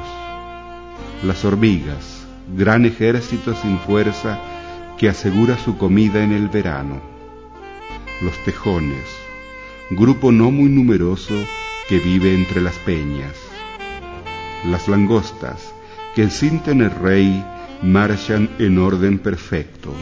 Las 1.23 1.43
hormigas, 1.43 2.25
gran 2.55 2.85
ejército 2.85 3.53
sin 3.53 3.77
fuerza 3.79 4.39
que 4.97 5.09
asegura 5.09 5.57
su 5.57 5.77
comida 5.77 6.23
en 6.23 6.31
el 6.31 6.47
verano. 6.47 7.01
Los 8.21 8.41
tejones, 8.45 9.05
grupo 9.89 10.31
no 10.31 10.51
muy 10.51 10.69
numeroso 10.69 11.35
que 11.89 11.99
vive 11.99 12.33
entre 12.33 12.61
las 12.61 12.75
peñas. 12.85 13.35
Las 14.63 14.87
langostas, 14.87 15.73
que 16.15 16.29
sin 16.29 16.61
tener 16.61 16.97
rey 17.01 17.43
marchan 17.83 18.49
en 18.57 18.77
orden 18.79 19.19
perfecto 19.19 19.93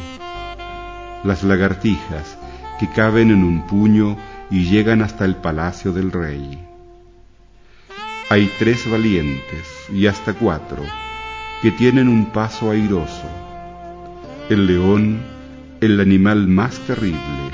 las 1.24 1.42
lagartijas 1.44 2.38
que 2.80 2.88
caben 2.90 3.32
en 3.32 3.44
un 3.44 3.66
puño 3.66 4.18
y 4.54 4.66
llegan 4.66 5.02
hasta 5.02 5.26
el 5.26 5.38
palacio 5.38 5.92
del 5.94 6.12
rey. 6.12 6.64
Hay 8.30 8.52
tres 8.60 8.88
valientes 8.88 9.88
y 9.92 10.06
hasta 10.06 10.36
cuatro 10.36 10.84
que 11.64 11.72
tienen 11.72 12.08
un 12.08 12.28
paso 12.28 12.70
airoso. 12.70 13.28
El 14.52 14.68
león, 14.68 15.24
el 15.82 16.00
animal 16.00 16.48
más 16.48 16.78
terrible, 16.82 17.50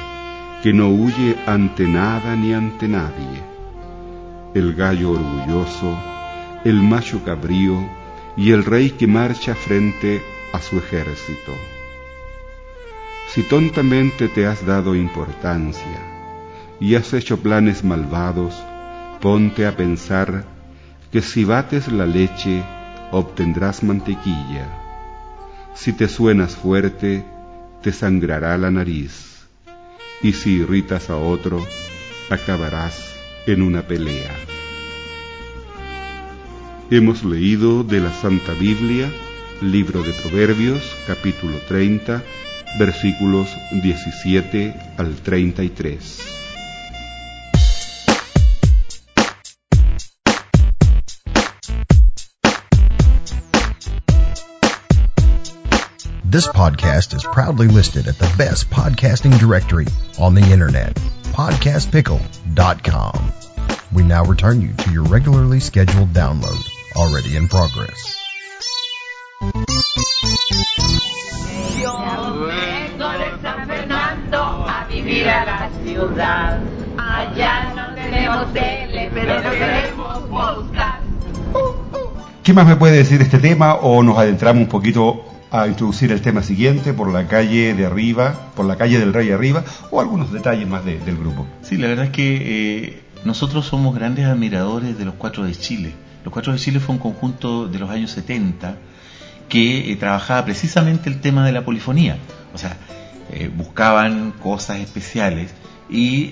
que 0.62 0.74
no 0.74 0.90
huye 0.90 1.38
ante 1.48 1.88
nada 1.88 2.36
ni 2.36 2.52
ante 2.52 2.90
nadie. 2.90 3.44
El 4.54 4.76
gallo 4.76 5.12
orgulloso, 5.12 5.98
el 6.66 6.84
macho 6.84 7.24
cabrío 7.24 7.80
y 8.36 8.52
el 8.52 8.66
rey 8.66 8.90
que 8.90 9.08
marcha 9.08 9.56
frente 9.56 10.22
a 10.52 10.60
su 10.60 10.78
ejército. 10.78 11.54
Si 13.30 13.44
tontamente 13.44 14.28
te 14.28 14.46
has 14.46 14.66
dado 14.66 14.96
importancia 14.96 16.09
y 16.80 16.96
has 16.96 17.14
hecho 17.14 17.40
planes 17.40 17.84
malvados, 17.84 18.56
ponte 19.22 19.66
a 19.66 19.76
pensar 19.76 20.46
que 21.12 21.22
si 21.22 21.44
bates 21.44 21.92
la 21.92 22.06
leche 22.06 22.64
obtendrás 23.12 23.84
mantequilla. 23.84 24.68
Si 25.76 25.94
te 25.94 26.08
suenas 26.08 26.56
fuerte, 26.56 27.26
te 27.82 27.92
sangrará 27.92 28.58
la 28.58 28.72
nariz. 28.72 29.48
Y 30.22 30.34
si 30.34 30.56
irritas 30.56 31.10
a 31.10 31.16
otro, 31.16 31.66
acabarás 32.30 33.16
en 33.48 33.62
una 33.62 33.82
pelea. 33.82 34.36
Hemos 36.92 37.24
leído 37.24 37.84
de 37.84 38.00
la 38.00 38.12
Santa 38.12 38.54
Biblia, 38.54 39.10
libro 39.62 40.02
de 40.02 40.12
Proverbios, 40.12 40.82
capítulo 41.08 41.58
30, 41.68 42.24
versículos 42.78 43.48
17 43.72 44.76
al 44.98 45.16
33. 45.16 46.49
This 56.30 56.46
podcast 56.46 57.16
is 57.16 57.24
proudly 57.24 57.68
listed 57.68 58.08
at 58.08 58.20
the 58.20 58.32
best 58.38 58.70
podcasting 58.70 59.40
directory 59.40 59.88
on 60.20 60.36
the 60.36 60.44
internet, 60.54 60.94
podcastpickle.com. 61.34 63.34
We 63.92 64.04
now 64.04 64.24
return 64.26 64.62
you 64.62 64.72
to 64.74 64.92
your 64.92 65.06
regularly 65.06 65.60
scheduled 65.60 66.10
download, 66.10 66.70
already 66.96 67.36
in 67.36 67.48
progress. 67.48 68.16
Vengo. 79.16 79.50
¿Qué 82.44 82.54
más 82.54 82.68
me 82.68 82.76
puede 82.76 82.98
decir 82.98 83.20
este 83.22 83.40
tema 83.40 83.76
o 83.76 84.04
nos 84.04 84.18
adentramos 84.18 84.62
un 84.62 84.70
poquito 84.70 85.29
a 85.52 85.68
introducir 85.68 86.12
el 86.12 86.22
tema 86.22 86.44
siguiente 86.44 86.94
por 86.94 87.12
la 87.12 87.28
calle 87.28 87.74
de 87.74 87.86
arriba, 87.86 88.52
por 88.56 88.66
la 88.66 88.76
calle 88.78 89.00
del 89.00 89.14
Rey 89.14 89.32
arriba 89.32 89.64
o 89.92 90.00
algunos 90.00 90.32
detalles 90.32 90.68
más 90.68 90.86
de- 90.86 91.00
del 91.00 91.18
grupo? 91.18 91.48
Sí, 91.64 91.78
la 91.78 91.88
verdad 91.88 92.06
es 92.06 92.12
que 92.12 92.38
eh, 92.88 93.02
nosotros 93.26 93.66
somos 93.66 93.96
grandes 93.96 94.26
admiradores 94.26 94.98
de 94.98 95.06
los 95.06 95.16
Cuatro 95.16 95.44
de 95.44 95.54
Chile. 95.56 95.94
Los 96.24 96.32
Cuatro 96.34 96.54
de 96.54 96.60
Chile 96.60 96.80
fue 96.80 96.94
un 96.96 97.02
conjunto 97.02 97.68
de 97.68 97.80
los 97.80 97.90
años 97.90 98.12
70 98.12 98.76
que 99.48 99.92
eh, 99.92 99.96
trabajaba 99.96 100.46
precisamente 100.46 101.10
el 101.10 101.20
tema 101.20 101.46
de 101.46 101.52
la 101.52 101.66
polifonía. 101.66 102.18
O 102.54 102.58
sea, 102.58 102.78
eh, 103.32 103.50
buscaban 103.56 104.32
cosas 104.42 104.78
especiales 104.80 105.52
y 105.90 106.30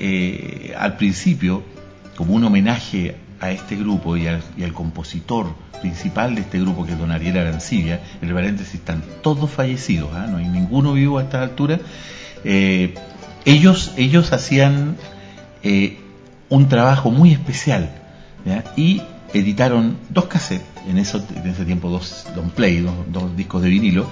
al 0.78 0.98
principio, 0.98 1.64
como 2.16 2.36
un 2.36 2.44
homenaje 2.44 3.16
a 3.40 3.52
este 3.52 3.76
grupo 3.76 4.18
y 4.18 4.28
al, 4.28 4.42
compositor 4.74 5.48
principal 5.82 6.36
de 6.36 6.42
este 6.42 6.60
grupo, 6.60 6.86
que 6.86 6.94
es 6.94 7.00
don 7.00 7.12
Ariel 7.12 7.38
Arancibia, 7.38 8.02
en 8.22 8.34
paréntesis 8.34 8.76
están 8.76 9.04
todos 9.22 9.50
fallecidos, 9.50 10.10
¿ah? 10.14 10.28
no 10.28 10.38
hay 10.38 10.48
ninguno 10.48 10.94
vivo 10.94 11.20
a 11.20 11.24
esta 11.24 11.42
altura, 11.42 11.80
eh, 12.44 12.96
ellos, 13.46 13.94
ellos 13.98 14.34
hacían 14.34 14.98
eh, 15.64 16.00
un 16.50 16.68
trabajo 16.68 17.12
muy 17.12 17.32
especial 17.32 17.90
y 18.76 19.02
editaron 19.34 19.98
dos 20.10 20.26
cassettes, 20.26 20.66
en, 20.88 20.98
eso, 20.98 21.24
en 21.36 21.50
ese 21.50 21.66
tiempo 21.66 21.90
dos, 21.90 22.26
dos 22.36 22.52
play, 22.52 22.86
dos, 23.10 23.36
discos 23.36 23.62
de 23.62 23.70
vinilo, 23.70 24.08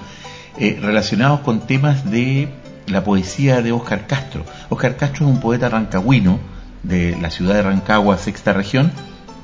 eh, 0.58 0.78
relacionados 0.80 1.40
con 1.40 1.60
temas 1.60 2.10
de 2.10 2.48
la 2.86 3.02
poesía 3.02 3.62
de 3.62 3.72
Óscar 3.72 4.06
Castro. 4.06 4.44
Óscar 4.68 4.96
Castro 4.96 5.26
es 5.26 5.32
un 5.32 5.40
poeta 5.40 5.68
rancagüino 5.68 6.38
de 6.82 7.16
la 7.20 7.30
ciudad 7.30 7.54
de 7.54 7.62
Rancagua, 7.62 8.18
sexta 8.18 8.52
región, 8.52 8.92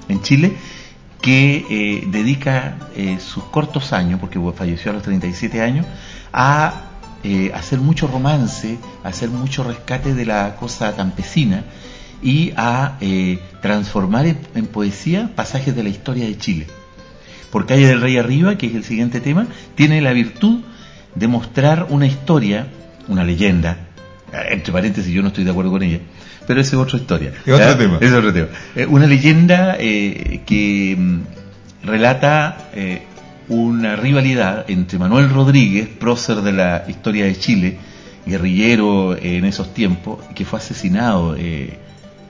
en 0.09 0.23
Chile, 0.23 0.57
que 1.21 1.65
eh, 1.71 2.05
dedica 2.09 2.77
eh, 2.97 3.19
sus 3.21 3.45
cortos 3.45 3.93
años, 3.93 4.19
porque 4.21 4.41
falleció 4.55 4.91
a 4.91 4.95
los 4.95 5.03
37 5.03 5.61
años, 5.61 5.87
a 6.33 6.93
eh, 7.25 7.53
hacer 7.55 7.79
mucho 7.79 8.09
romance, 8.09 8.79
a 9.05 9.09
hacer 9.09 9.31
mucho 9.31 9.63
rescate 9.63 10.15
de 10.15 10.27
la 10.27 10.57
cosa 10.57 10.97
campesina 10.97 11.63
y 12.21 12.53
a 12.57 12.97
eh, 13.01 13.39
transformar 13.61 14.27
en, 14.27 14.39
en 14.57 14.67
poesía 14.67 15.31
pasajes 15.37 15.77
de 15.77 15.85
la 15.85 15.89
historia 15.89 16.27
de 16.27 16.37
Chile. 16.37 16.67
Por 17.53 17.67
Calle 17.67 17.87
del 17.87 18.01
Rey 18.01 18.17
Arriba, 18.17 18.59
que 18.59 18.67
es 18.67 18.75
el 18.75 18.83
siguiente 18.83 19.21
tema, 19.21 19.47
tiene 19.77 20.01
la 20.01 20.13
virtud 20.13 20.63
de 21.15 21.29
mostrar 21.29 21.87
una 21.91 22.07
historia, 22.07 22.67
una 23.07 23.23
leyenda, 23.23 23.77
entre 24.51 24.73
paréntesis 24.73 25.13
yo 25.13 25.23
no 25.23 25.29
estoy 25.29 25.45
de 25.45 25.51
acuerdo 25.51 25.71
con 25.71 25.83
ella, 25.83 26.01
pero 26.47 26.61
esa 26.61 26.77
es 26.77 26.83
otra 26.83 26.99
historia. 26.99 27.33
Es 27.47 27.53
otro 27.55 27.77
tema. 27.77 27.99
Es 28.01 28.13
otro 28.13 28.33
tema. 28.33 28.49
Eh, 28.77 28.87
una 28.87 29.07
leyenda 29.07 29.77
eh, 29.79 30.41
que 30.47 30.97
mm, 30.99 31.21
relata 31.87 32.69
eh, 32.75 33.03
una 33.49 33.97
rivalidad 33.97 34.65
entre 34.69 34.99
Manuel 34.99 35.31
Rodríguez, 35.31 35.89
prócer 35.89 36.37
de 36.43 36.53
la 36.53 36.85
historia 36.89 37.25
de 37.27 37.37
Chile, 37.39 37.77
guerrillero 38.27 39.15
eh, 39.17 39.37
en 39.39 39.45
esos 39.45 39.75
tiempos, 39.75 40.19
que 40.35 40.45
fue 40.45 40.59
asesinado 40.59 41.35
eh, 41.37 41.79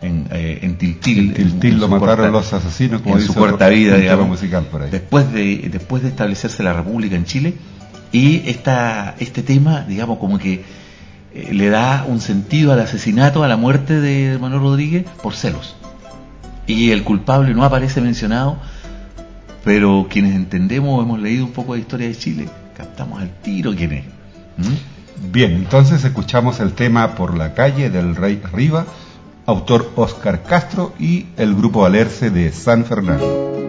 en, 0.00 0.26
eh, 0.32 0.58
en 0.62 0.76
Tiltil. 0.76 1.28
En 1.30 1.34
Tiltil 1.34 1.74
en 1.74 1.80
lo 1.80 1.88
mataron 1.88 2.16
corta- 2.16 2.30
los 2.30 2.52
asesinos, 2.52 3.02
como 3.02 3.14
en 3.16 3.20
dice 3.20 3.32
su 3.32 3.38
corta 3.38 3.68
vida, 3.68 3.96
digamos, 3.96 4.26
musical 4.28 4.64
por 4.70 4.82
ahí. 4.82 4.90
después 4.90 5.30
de 5.32 5.68
después 5.70 6.02
de 6.02 6.08
establecerse 6.08 6.62
la 6.62 6.72
República 6.72 7.14
en 7.14 7.24
Chile 7.24 7.54
y 8.10 8.42
esta 8.48 9.14
este 9.20 9.42
tema, 9.42 9.84
digamos, 9.86 10.18
como 10.18 10.38
que 10.38 10.64
eh, 11.34 11.52
le 11.52 11.70
da 11.70 12.04
un 12.06 12.20
sentido 12.20 12.72
al 12.72 12.80
asesinato, 12.80 13.42
a 13.42 13.48
la 13.48 13.56
muerte 13.56 14.00
de 14.00 14.38
Manuel 14.38 14.62
Rodríguez 14.62 15.04
por 15.22 15.34
celos. 15.34 15.76
Y 16.66 16.90
el 16.90 17.04
culpable 17.04 17.54
no 17.54 17.64
aparece 17.64 18.00
mencionado, 18.00 18.58
pero 19.64 20.06
quienes 20.10 20.34
entendemos, 20.34 21.02
hemos 21.02 21.20
leído 21.20 21.44
un 21.44 21.52
poco 21.52 21.74
de 21.74 21.80
historia 21.80 22.08
de 22.08 22.16
Chile, 22.16 22.48
captamos 22.76 23.20
al 23.20 23.30
tiro 23.40 23.74
quién 23.74 23.92
es. 23.92 24.04
¿Mm? 24.56 25.30
Bien, 25.32 25.52
entonces 25.52 26.04
escuchamos 26.04 26.60
el 26.60 26.72
tema 26.72 27.14
Por 27.14 27.36
la 27.36 27.54
calle 27.54 27.90
del 27.90 28.16
Rey 28.16 28.40
Arriba, 28.44 28.86
autor 29.46 29.90
Oscar 29.96 30.42
Castro 30.42 30.92
y 30.98 31.26
el 31.36 31.54
grupo 31.54 31.86
Alerce 31.86 32.30
de 32.30 32.52
San 32.52 32.84
Fernando. 32.84 33.61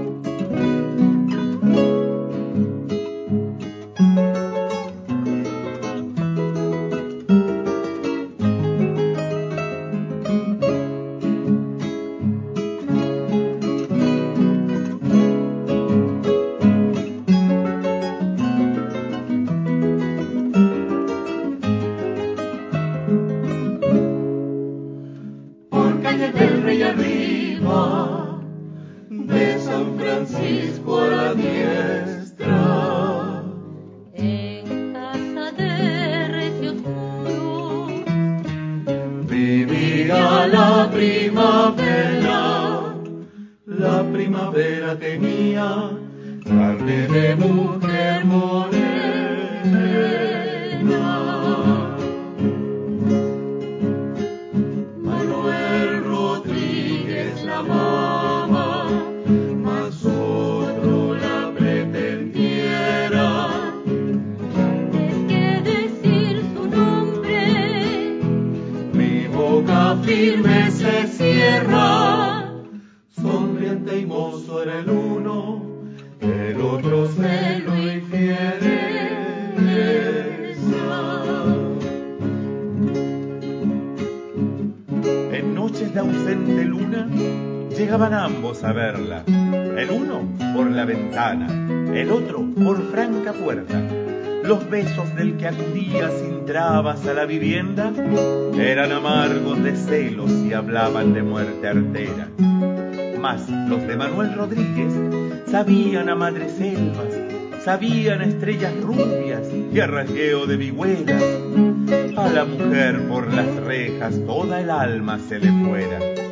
Llegaban 87.83 88.13
ambos 88.13 88.63
a 88.63 88.71
verla, 88.71 89.23
el 89.27 89.91
uno 89.91 90.21
por 90.55 90.71
la 90.71 90.85
ventana, 90.85 91.47
el 91.93 92.11
otro 92.11 92.41
por 92.63 92.81
franca 92.91 93.33
puerta. 93.33 93.77
Los 94.41 94.69
besos 94.69 95.13
del 95.15 95.35
que 95.35 95.49
acudía 95.49 96.09
sin 96.11 96.45
trabas 96.45 97.05
a 97.05 97.13
la 97.13 97.25
vivienda 97.25 97.91
eran 98.57 98.93
amargos 98.93 99.61
de 99.61 99.75
celos 99.75 100.31
y 100.31 100.53
hablaban 100.53 101.13
de 101.13 101.23
muerte 101.23 101.67
artera. 101.67 102.29
Mas 103.19 103.49
los 103.49 103.85
de 103.85 103.97
Manuel 103.97 104.33
Rodríguez 104.33 104.93
sabían 105.51 106.07
a 106.07 106.15
madreselvas, 106.15 107.13
sabían 107.65 108.21
a 108.21 108.25
estrellas 108.25 108.73
rubias 108.81 109.45
y 109.73 109.77
a 109.81 109.87
rasgueo 109.87 110.45
de 110.45 110.55
vihuelas. 110.55 111.21
A 112.15 112.29
la 112.29 112.45
mujer 112.45 113.09
por 113.09 113.33
las 113.33 113.53
rejas 113.57 114.15
toda 114.25 114.61
el 114.61 114.69
alma 114.69 115.19
se 115.19 115.39
le 115.39 115.51
fuera. 115.65 116.22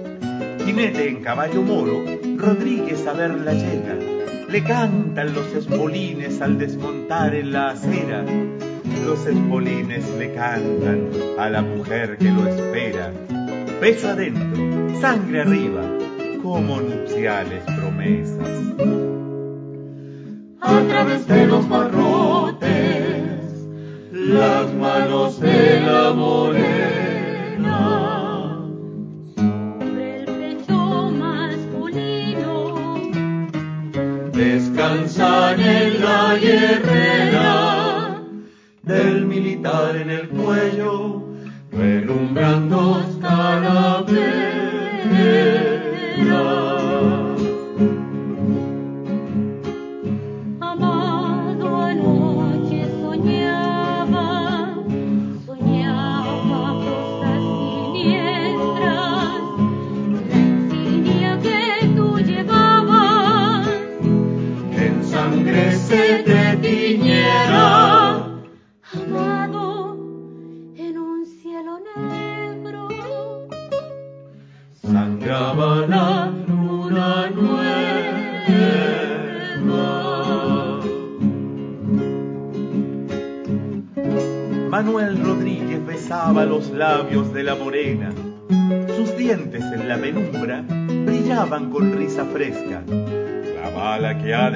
Jinete 0.72 1.10
en 1.10 1.22
caballo 1.22 1.62
moro, 1.64 2.06
Rodríguez 2.38 3.06
a 3.06 3.12
verla 3.12 3.52
llega. 3.52 3.94
Le 4.48 4.64
cantan 4.64 5.34
los 5.34 5.54
espolines 5.54 6.40
al 6.40 6.58
desmontar 6.58 7.36
en 7.36 7.52
la 7.52 7.72
acera. 7.72 8.24
Los 9.06 9.28
espolines 9.28 10.10
le 10.18 10.34
cantan 10.34 11.10
a 11.38 11.50
la 11.50 11.62
mujer 11.62 12.18
que 12.18 12.32
lo 12.32 12.48
espera. 12.48 13.12
Beso 13.82 14.12
adentro, 14.12 15.02
sangre 15.02 15.42
arriba, 15.42 15.84
como 16.42 16.80
nupciales 16.80 17.64
promesas. 17.66 18.62
A 20.62 20.80
través 20.88 21.28
de 21.28 21.48
los 21.48 21.68
barrotes, 21.68 22.70
las 24.14 24.74
manos 24.74 25.38
de 25.42 25.82
la 25.82 26.14
morena. 26.14 28.01
La 36.12 36.38
hierrera 36.38 38.22
del 38.84 39.26
militar 39.26 39.96
en 39.96 40.10
el 40.10 40.28
cuello, 40.30 41.24
relumbran 41.72 42.70
dos. 42.70 43.02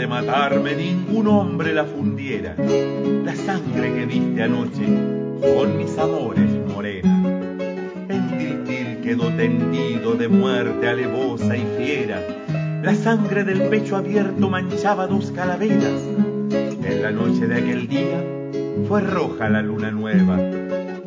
Matarme 0.07 0.75
ningún 0.75 1.27
hombre 1.27 1.73
la 1.73 1.85
fundiera. 1.85 2.55
La 3.23 3.35
sangre 3.35 3.93
que 3.93 4.05
diste 4.05 4.43
anoche 4.43 4.85
son 5.41 5.77
mis 5.77 5.97
amores, 5.97 6.49
morena. 6.73 7.23
En 8.09 8.37
Tiltil 8.37 9.01
quedó 9.01 9.29
tendido 9.35 10.15
de 10.15 10.27
muerte 10.27 10.87
alevosa 10.87 11.57
y 11.57 11.65
fiera. 11.77 12.21
La 12.83 12.93
sangre 12.95 13.43
del 13.43 13.63
pecho 13.63 13.95
abierto 13.95 14.49
manchaba 14.49 15.07
dos 15.07 15.31
calaveras. 15.31 16.01
En 16.51 17.01
la 17.01 17.11
noche 17.11 17.47
de 17.47 17.55
aquel 17.55 17.87
día 17.87 18.23
fue 18.87 19.01
roja 19.01 19.49
la 19.49 19.61
luna 19.61 19.91
nueva. 19.91 20.39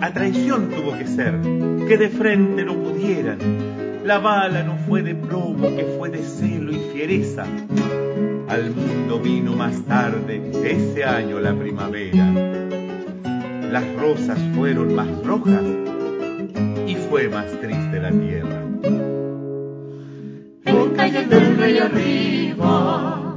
A 0.00 0.12
traición 0.12 0.70
tuvo 0.70 0.96
que 0.96 1.06
ser, 1.06 1.40
que 1.86 1.96
de 1.96 2.08
frente 2.08 2.64
no 2.64 2.74
pudieran. 2.74 3.38
La 4.04 4.18
bala 4.18 4.62
no 4.62 4.76
fue 4.86 5.02
de 5.02 5.14
plomo, 5.14 5.74
que 5.76 5.84
fue 5.98 6.08
de 6.08 6.22
celo 6.22 6.72
y 6.72 6.78
fiereza. 6.92 7.44
Al 8.48 8.70
mundo 8.70 9.20
vino 9.20 9.54
más 9.54 9.82
tarde 9.82 10.50
ese 10.64 11.04
año 11.04 11.38
la 11.40 11.54
primavera. 11.54 12.32
Las 13.70 13.84
rosas 13.96 14.38
fueron 14.54 14.94
más 14.94 15.08
rojas 15.24 15.62
y 16.86 16.94
fue 17.10 17.28
más 17.28 17.46
triste 17.60 18.00
la 18.00 18.10
tierra. 18.10 18.64
En 20.64 21.28
del 21.28 21.82
arriba, 21.82 23.36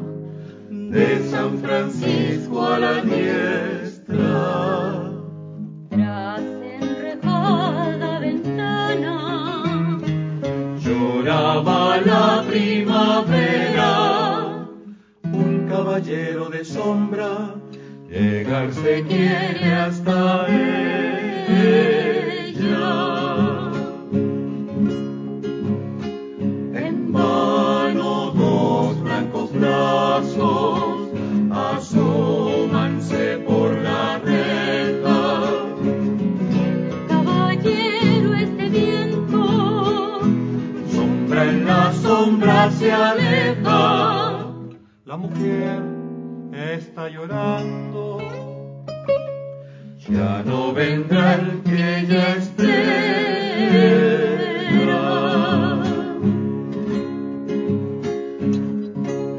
de 0.70 1.30
San 1.30 1.58
Francisco 1.60 2.65
a 2.65 2.80
la 2.80 3.02
10 3.02 3.81
de 16.62 16.65
sombra, 16.65 17.56
llegarse 18.08 19.04
quiere 19.08 19.74
hasta 19.74 20.45
ella. 20.47 21.71
En 26.76 27.12
vano 27.12 28.32
dos 28.32 29.02
blancos 29.02 29.52
brazos 29.54 31.10
asómanse 31.50 33.39
por 33.47 33.74
la 33.80 34.19
reja. 34.19 35.41
caballero 37.08 38.36
este 38.36 38.69
viento, 38.69 40.21
sombra 40.91 41.43
en 41.43 41.65
la 41.65 41.91
sombra 41.93 42.69
se 42.69 42.91
aleja. 42.91 44.45
La 45.06 45.17
mujer 45.17 45.90
está 46.73 47.10
llorando. 47.10 48.19
Ya 50.10 50.43
no 50.45 50.73
vendrá 50.73 51.36
el 51.36 51.62
que 51.63 51.99
ella 51.99 52.36
espera. 52.36 52.81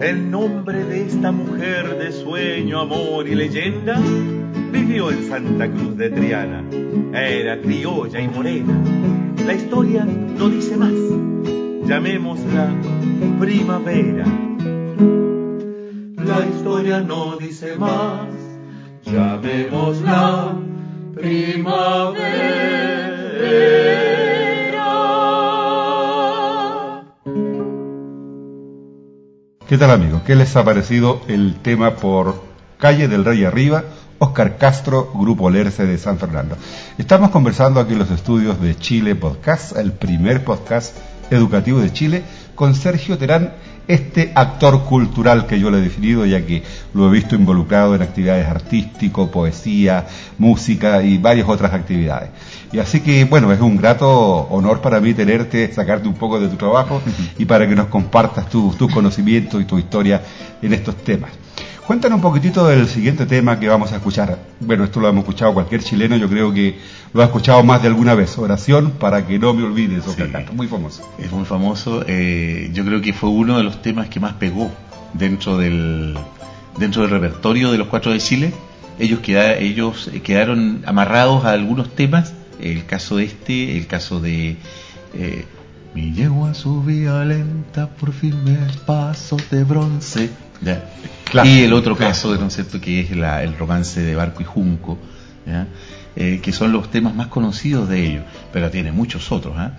El 0.00 0.30
nombre 0.30 0.84
de 0.84 1.06
esta 1.06 1.32
mujer 1.32 1.98
de 1.98 2.12
sueño, 2.12 2.80
amor 2.80 3.26
y 3.28 3.34
leyenda 3.34 3.98
vivió 4.72 5.10
en 5.10 5.28
Santa 5.28 5.70
Cruz 5.70 5.96
de 5.96 6.10
Triana. 6.10 6.64
Era 7.14 7.60
criolla 7.60 8.20
y 8.20 8.28
morena. 8.28 8.82
La 9.46 9.54
historia 9.54 10.04
no 10.04 10.48
dice 10.48 10.76
más. 10.76 10.92
Llamémosla 11.86 12.74
primavera 13.38 14.51
la 16.24 16.46
historia 16.46 17.00
no 17.00 17.36
dice 17.36 17.76
más, 17.76 18.28
llamémosla 19.04 20.56
primavera. 21.14 22.62
¿Qué 29.66 29.78
tal 29.78 29.90
amigos? 29.90 30.22
¿Qué 30.26 30.36
les 30.36 30.54
ha 30.56 30.64
parecido 30.64 31.22
el 31.28 31.56
tema 31.56 31.96
por 31.96 32.42
Calle 32.78 33.08
del 33.08 33.24
Rey 33.24 33.44
Arriba? 33.44 33.84
Oscar 34.18 34.56
Castro, 34.56 35.10
Grupo 35.14 35.50
Lerce 35.50 35.84
de 35.84 35.98
San 35.98 36.18
Fernando. 36.18 36.56
Estamos 36.96 37.30
conversando 37.30 37.80
aquí 37.80 37.94
en 37.94 37.98
los 37.98 38.10
estudios 38.12 38.60
de 38.60 38.76
Chile 38.76 39.16
Podcast, 39.16 39.76
el 39.76 39.92
primer 39.92 40.44
podcast 40.44 40.96
educativo 41.30 41.80
de 41.80 41.92
Chile, 41.92 42.22
con 42.54 42.76
Sergio 42.76 43.18
Terán 43.18 43.54
este 43.88 44.32
actor 44.34 44.84
cultural 44.84 45.46
que 45.46 45.58
yo 45.58 45.70
le 45.70 45.78
he 45.78 45.80
definido, 45.80 46.24
ya 46.24 46.44
que 46.44 46.62
lo 46.94 47.08
he 47.08 47.10
visto 47.12 47.34
involucrado 47.34 47.94
en 47.94 48.02
actividades 48.02 48.46
artísticas, 48.46 49.28
poesía, 49.28 50.06
música 50.38 51.02
y 51.02 51.18
varias 51.18 51.48
otras 51.48 51.72
actividades. 51.72 52.30
Y 52.72 52.78
así 52.78 53.00
que, 53.00 53.24
bueno, 53.24 53.52
es 53.52 53.60
un 53.60 53.76
grato 53.76 54.08
honor 54.08 54.80
para 54.80 55.00
mí 55.00 55.14
tenerte, 55.14 55.72
sacarte 55.72 56.08
un 56.08 56.14
poco 56.14 56.40
de 56.40 56.48
tu 56.48 56.56
trabajo 56.56 57.02
y 57.38 57.44
para 57.44 57.68
que 57.68 57.74
nos 57.74 57.86
compartas 57.86 58.48
tus 58.48 58.76
conocimientos 58.92 59.60
y 59.60 59.64
tu 59.64 59.78
historia 59.78 60.22
en 60.62 60.72
estos 60.72 60.96
temas. 60.96 61.30
Cuéntanos 61.86 62.16
un 62.16 62.22
poquitito 62.22 62.68
del 62.68 62.86
siguiente 62.86 63.26
tema 63.26 63.58
que 63.58 63.68
vamos 63.68 63.90
a 63.92 63.96
escuchar. 63.96 64.38
Bueno, 64.60 64.84
esto 64.84 65.00
lo 65.00 65.08
hemos 65.08 65.22
escuchado 65.22 65.52
cualquier 65.52 65.82
chileno, 65.82 66.16
yo 66.16 66.28
creo 66.28 66.52
que 66.52 66.78
lo 67.12 67.22
ha 67.22 67.24
escuchado 67.24 67.64
más 67.64 67.82
de 67.82 67.88
alguna 67.88 68.14
vez. 68.14 68.38
Oración 68.38 68.92
para 68.92 69.26
que 69.26 69.36
no 69.40 69.52
me 69.52 69.64
olvides, 69.64 70.04
sí. 70.04 70.22
muy 70.54 70.68
famoso. 70.68 71.02
Es 71.18 71.32
muy 71.32 71.44
famoso. 71.44 72.04
Eh, 72.06 72.70
yo 72.72 72.84
creo 72.84 73.00
que 73.02 73.12
fue 73.12 73.30
uno 73.30 73.58
de 73.58 73.64
los 73.64 73.82
temas 73.82 74.08
que 74.08 74.20
más 74.20 74.34
pegó 74.34 74.70
dentro 75.12 75.58
del, 75.58 76.16
dentro 76.78 77.02
del 77.02 77.10
repertorio 77.10 77.72
de 77.72 77.78
los 77.78 77.88
cuatro 77.88 78.12
de 78.12 78.20
Chile. 78.20 78.52
Ellos, 79.00 79.18
queda, 79.18 79.54
ellos 79.54 80.08
quedaron 80.22 80.84
amarrados 80.86 81.44
a 81.44 81.50
algunos 81.50 81.96
temas. 81.96 82.32
El 82.60 82.86
caso 82.86 83.18
este, 83.18 83.76
el 83.76 83.88
caso 83.88 84.20
de... 84.20 84.56
Eh, 85.14 85.44
mi 85.94 86.14
yegua 86.14 86.54
subía 86.54 87.22
lenta 87.22 87.86
por 87.86 88.12
firmes 88.12 88.76
pasos 88.78 89.42
de 89.50 89.62
bronce. 89.64 90.30
Claro, 91.24 91.48
y 91.48 91.60
el 91.60 91.72
otro 91.72 91.96
caso, 91.96 92.34
¿no 92.36 92.46
es 92.46 92.54
cierto?, 92.54 92.80
que 92.80 93.00
es 93.00 93.10
la, 93.16 93.42
el 93.42 93.56
romance 93.56 94.00
de 94.00 94.14
Barco 94.14 94.42
y 94.42 94.44
Junco, 94.44 94.98
eh, 96.14 96.40
que 96.42 96.52
son 96.52 96.72
los 96.72 96.90
temas 96.90 97.14
más 97.14 97.28
conocidos 97.28 97.88
de 97.88 98.06
ellos, 98.06 98.24
pero 98.52 98.70
tiene 98.70 98.92
muchos 98.92 99.32
otros. 99.32 99.54
¿eh? 99.58 99.70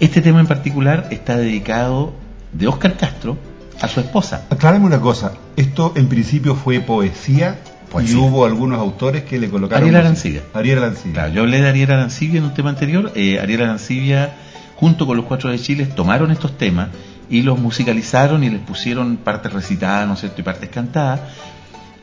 Este 0.00 0.22
tema 0.22 0.40
en 0.40 0.46
particular 0.46 1.08
está 1.10 1.36
dedicado 1.36 2.14
de 2.52 2.66
Oscar 2.66 2.96
Castro 2.96 3.36
a 3.80 3.88
su 3.88 4.00
esposa. 4.00 4.46
Aclárame 4.50 4.86
una 4.86 5.00
cosa, 5.00 5.32
esto 5.56 5.92
en 5.96 6.08
principio 6.08 6.54
fue 6.54 6.80
poesía, 6.80 7.58
y 8.04 8.14
hubo 8.14 8.44
algunos 8.44 8.78
autores 8.78 9.22
que 9.24 9.38
le 9.38 9.48
colocaron... 9.48 9.84
Ariel 9.84 9.96
Arancibia. 9.96 10.42
Ariel 10.52 10.78
Arancibia. 10.78 11.14
Claro, 11.14 11.32
yo 11.32 11.42
hablé 11.42 11.60
de 11.62 11.68
Ariel 11.68 11.92
Arancibia 11.92 12.38
en 12.38 12.44
un 12.44 12.52
tema 12.52 12.70
anterior. 12.70 13.12
Eh, 13.14 13.38
Ariel 13.38 13.62
Arancibia, 13.62 14.34
junto 14.74 15.06
con 15.06 15.16
los 15.16 15.24
Cuatro 15.24 15.50
de 15.50 15.58
Chile, 15.58 15.86
tomaron 15.86 16.30
estos 16.30 16.58
temas 16.58 16.88
y 17.28 17.42
los 17.42 17.58
musicalizaron 17.58 18.44
y 18.44 18.50
les 18.50 18.60
pusieron 18.60 19.16
partes 19.16 19.52
recitadas, 19.52 20.06
¿no 20.06 20.14
es 20.14 20.20
cierto?, 20.20 20.40
y 20.40 20.44
partes 20.44 20.68
cantadas, 20.68 21.20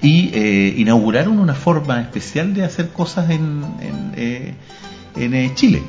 y 0.01 0.31
eh, 0.33 0.75
inauguraron 0.77 1.39
una 1.39 1.53
forma 1.53 2.01
especial 2.01 2.53
de 2.53 2.65
hacer 2.65 2.89
cosas 2.89 3.29
en, 3.29 3.63
en, 3.79 4.11
eh, 4.17 4.53
en 5.15 5.33
eh, 5.33 5.51
Chile. 5.55 5.81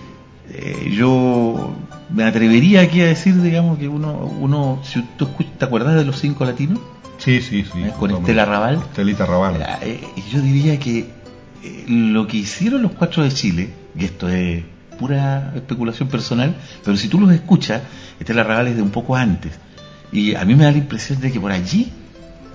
Eh, 0.51 0.93
yo 0.97 1.75
me 2.11 2.25
atrevería 2.25 2.83
aquí 2.83 3.01
a 3.01 3.07
decir, 3.07 3.41
digamos, 3.43 3.79
que 3.79 3.89
uno, 3.89 4.13
uno 4.41 4.81
si 4.85 5.03
tú 5.17 5.29
te 5.59 5.65
acuerdas 5.65 5.97
de 5.97 6.05
los 6.05 6.21
cinco 6.21 6.45
latinos, 6.45 6.79
sí, 7.19 7.41
sí, 7.41 7.65
sí, 7.65 7.85
con 7.99 8.13
Estela 8.13 8.45
Raval, 8.45 8.77
Estelita 8.77 9.27
Raval, 9.27 9.67
yo 10.31 10.41
diría 10.41 10.79
que 10.79 11.09
lo 11.89 12.27
que 12.27 12.37
hicieron 12.37 12.83
los 12.83 12.93
cuatro 12.93 13.25
de 13.25 13.31
Chile, 13.31 13.71
y 13.99 14.05
esto 14.05 14.29
es 14.29 14.63
pura 14.99 15.53
especulación 15.57 16.09
personal, 16.09 16.55
pero 16.85 16.97
si 16.97 17.09
tú 17.09 17.19
los 17.19 17.33
escuchas, 17.33 17.83
Estela 18.21 18.45
Raval 18.45 18.69
es 18.69 18.77
de 18.77 18.83
un 18.83 18.91
poco 18.91 19.17
antes. 19.17 19.53
Y 20.13 20.35
a 20.35 20.45
mí 20.45 20.55
me 20.55 20.65
da 20.65 20.71
la 20.71 20.79
impresión 20.79 21.21
de 21.21 21.33
que 21.33 21.41
por 21.41 21.53
allí 21.53 21.93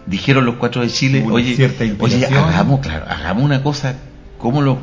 dijeron 0.06 0.46
los 0.46 0.56
cuatro 0.56 0.82
de 0.82 0.90
Chile, 0.90 1.26
oye, 1.30 1.72
oye, 2.00 2.26
hagamos, 2.26 2.80
claro, 2.80 3.06
hagamos 3.08 3.44
una 3.44 3.62
cosa 3.62 3.96
como 4.38 4.62
los, 4.62 4.78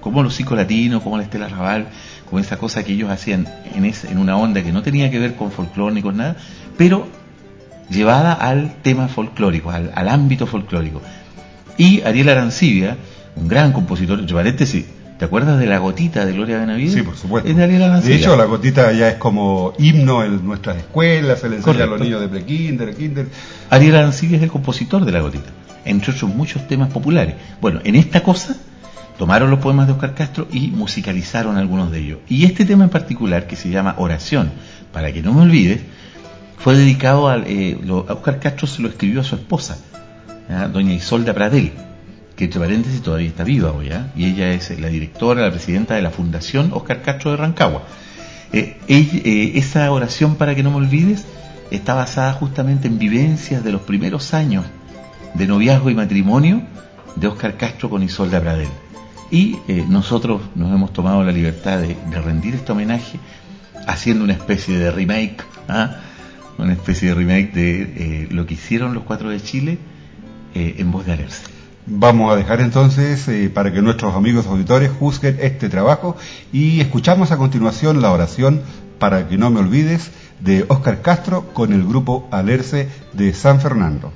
como 0.00 0.22
los 0.22 0.34
cinco 0.34 0.54
latinos, 0.54 1.02
como 1.02 1.16
la 1.16 1.24
Estela 1.24 1.48
Raval, 1.48 1.88
como 2.28 2.38
esa 2.38 2.58
cosa 2.58 2.84
que 2.84 2.92
ellos 2.92 3.10
hacían 3.10 3.48
en, 3.74 3.84
ese, 3.84 4.10
en 4.10 4.18
una 4.18 4.36
onda 4.36 4.62
que 4.62 4.72
no 4.72 4.82
tenía 4.82 5.10
que 5.10 5.18
ver 5.18 5.34
con 5.34 5.50
folclore 5.50 5.94
ni 5.94 6.02
con 6.02 6.18
nada, 6.18 6.36
pero 6.76 7.08
llevada 7.88 8.32
al 8.32 8.74
tema 8.82 9.08
folclórico, 9.08 9.70
al, 9.70 9.90
al 9.94 10.08
ámbito 10.08 10.46
folclórico. 10.46 11.02
Y 11.76 12.02
Ariel 12.02 12.28
Arancibia, 12.28 12.96
un 13.36 13.48
gran 13.48 13.72
compositor, 13.72 14.20
entre 14.20 14.34
paréntesis, 14.34 14.84
¿Te 15.20 15.26
acuerdas 15.26 15.58
de 15.58 15.66
la 15.66 15.76
gotita 15.76 16.24
de 16.24 16.32
Gloria 16.32 16.60
Benavides? 16.60 16.94
Sí, 16.94 17.02
por 17.02 17.14
supuesto. 17.14 17.46
Es 17.46 17.54
de. 17.54 17.68
De 17.68 18.14
hecho, 18.14 18.38
la 18.38 18.46
gotita 18.46 18.90
ya 18.92 19.10
es 19.10 19.16
como 19.16 19.74
himno 19.78 20.24
en 20.24 20.42
nuestras 20.46 20.78
escuelas, 20.78 21.40
se 21.40 21.50
le 21.50 21.56
enseña 21.56 21.74
Correcto. 21.74 21.94
a 21.94 21.98
los 21.98 22.00
niños 22.00 22.20
de 22.22 22.28
prekinder, 22.28 22.96
kinder. 22.96 23.26
Ariel 23.68 23.96
Arancibia 23.96 24.38
es 24.38 24.42
el 24.44 24.50
compositor 24.50 25.04
de 25.04 25.12
la 25.12 25.20
gotita, 25.20 25.50
entre 25.84 26.12
otros 26.12 26.34
muchos 26.34 26.66
temas 26.66 26.90
populares. 26.90 27.34
Bueno, 27.60 27.80
en 27.84 27.96
esta 27.96 28.22
cosa 28.22 28.56
tomaron 29.18 29.50
los 29.50 29.58
poemas 29.58 29.88
de 29.88 29.92
Oscar 29.92 30.14
Castro 30.14 30.48
y 30.50 30.68
musicalizaron 30.68 31.58
algunos 31.58 31.90
de 31.90 31.98
ellos. 31.98 32.18
Y 32.26 32.46
este 32.46 32.64
tema 32.64 32.84
en 32.84 32.90
particular, 32.90 33.46
que 33.46 33.56
se 33.56 33.68
llama 33.68 33.96
Oración, 33.98 34.50
para 34.90 35.12
que 35.12 35.20
no 35.20 35.34
me 35.34 35.42
olvides, 35.42 35.82
fue 36.56 36.76
dedicado 36.76 37.28
a... 37.28 37.36
Eh, 37.36 37.78
lo, 37.84 38.06
a 38.08 38.14
Oscar 38.14 38.40
Castro 38.40 38.66
se 38.66 38.80
lo 38.80 38.88
escribió 38.88 39.20
a 39.20 39.24
su 39.24 39.34
esposa, 39.34 39.76
doña 40.72 40.94
Isolda 40.94 41.34
Pradel 41.34 41.72
que 42.40 42.46
entre 42.46 42.58
paréntesis 42.58 43.02
todavía 43.02 43.28
está 43.28 43.44
viva 43.44 43.70
hoy, 43.70 43.88
¿eh? 43.90 44.00
y 44.16 44.24
ella 44.24 44.54
es 44.54 44.80
la 44.80 44.88
directora, 44.88 45.42
la 45.42 45.50
presidenta 45.50 45.94
de 45.94 46.00
la 46.00 46.10
Fundación 46.10 46.70
Oscar 46.72 47.02
Castro 47.02 47.32
de 47.32 47.36
Rancagua. 47.36 47.82
Eh, 48.50 48.78
eh, 48.88 49.52
esa 49.56 49.92
oración 49.92 50.36
para 50.36 50.54
que 50.54 50.62
no 50.62 50.70
me 50.70 50.78
olvides 50.78 51.26
está 51.70 51.92
basada 51.92 52.32
justamente 52.32 52.88
en 52.88 52.98
vivencias 52.98 53.62
de 53.62 53.72
los 53.72 53.82
primeros 53.82 54.32
años 54.32 54.64
de 55.34 55.46
noviazgo 55.46 55.90
y 55.90 55.94
matrimonio 55.94 56.62
de 57.14 57.26
Oscar 57.26 57.58
Castro 57.58 57.90
con 57.90 58.02
Isolda 58.02 58.40
Pradel. 58.40 58.70
Y 59.30 59.58
eh, 59.68 59.84
nosotros 59.86 60.40
nos 60.54 60.72
hemos 60.74 60.94
tomado 60.94 61.22
la 61.22 61.32
libertad 61.32 61.78
de, 61.78 61.94
de, 62.10 62.22
rendir 62.22 62.54
este 62.54 62.72
homenaje 62.72 63.20
haciendo 63.86 64.24
una 64.24 64.32
especie 64.32 64.78
de 64.78 64.90
remake, 64.90 65.44
¿ah? 65.68 65.96
una 66.56 66.72
especie 66.72 67.08
de 67.08 67.14
remake 67.16 67.52
de 67.52 67.82
eh, 67.82 68.28
lo 68.30 68.46
que 68.46 68.54
hicieron 68.54 68.94
los 68.94 69.04
cuatro 69.04 69.28
de 69.28 69.42
Chile 69.42 69.78
en 70.54 70.90
voz 70.90 71.04
de 71.04 71.12
Alerce. 71.12 71.59
Vamos 71.86 72.32
a 72.32 72.36
dejar 72.36 72.60
entonces 72.60 73.26
eh, 73.28 73.50
para 73.52 73.72
que 73.72 73.82
nuestros 73.82 74.14
amigos 74.14 74.46
auditores 74.46 74.90
juzguen 74.90 75.38
este 75.40 75.68
trabajo 75.68 76.16
y 76.52 76.80
escuchamos 76.80 77.32
a 77.32 77.36
continuación 77.36 78.02
la 78.02 78.12
oración 78.12 78.62
para 78.98 79.28
que 79.28 79.38
no 79.38 79.50
me 79.50 79.60
olvides 79.60 80.10
de 80.40 80.66
Oscar 80.68 81.02
Castro 81.02 81.46
con 81.52 81.72
el 81.72 81.84
grupo 81.84 82.28
Alerce 82.30 82.88
de 83.12 83.32
San 83.32 83.60
Fernando. 83.60 84.12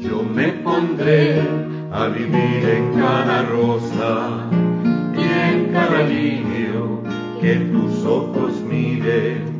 Yo 0.00 0.22
me 0.22 0.48
pondré 0.64 1.42
a 1.92 2.06
vivir 2.08 2.64
en 2.64 2.98
cada 2.98 3.42
rosa 3.42 4.48
y 5.14 5.22
en 5.22 5.72
cada 5.72 6.02
lirio 6.02 7.02
que 7.40 7.56
tus 7.56 8.04
ojos 8.04 8.52
miren 8.68 9.55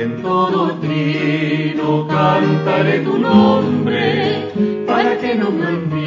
en 0.00 0.22
todo 0.22 0.72
trino 0.80 2.06
cantaré 2.08 3.00
tu 3.00 3.18
nombre 3.18 4.50
para 4.86 5.18
que 5.18 5.34
no 5.34 5.50
me 5.50 5.66
olvides. 5.66 6.04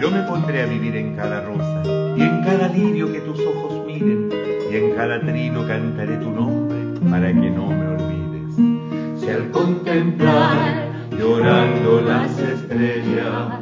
Yo 0.00 0.10
me 0.10 0.22
pondré 0.22 0.62
a 0.62 0.66
vivir 0.66 0.96
en 0.96 1.16
cada 1.16 1.42
rosa 1.42 1.82
y 2.16 2.22
en 2.22 2.42
cada 2.42 2.68
lirio 2.68 3.12
que 3.12 3.20
tus 3.20 3.40
ojos 3.40 3.86
miren 3.86 4.30
y 4.70 4.76
en 4.76 4.94
cada 4.96 5.20
trino 5.20 5.66
cantaré 5.66 6.16
tu 6.16 6.30
nombre 6.30 6.78
para 7.10 7.28
que 7.28 7.50
no 7.50 7.66
me 7.66 7.86
olvides. 7.88 9.20
Si 9.20 9.30
al 9.30 9.50
contemplar 9.50 10.88
llorando 11.18 12.00
las 12.00 12.38
estrellas 12.38 13.60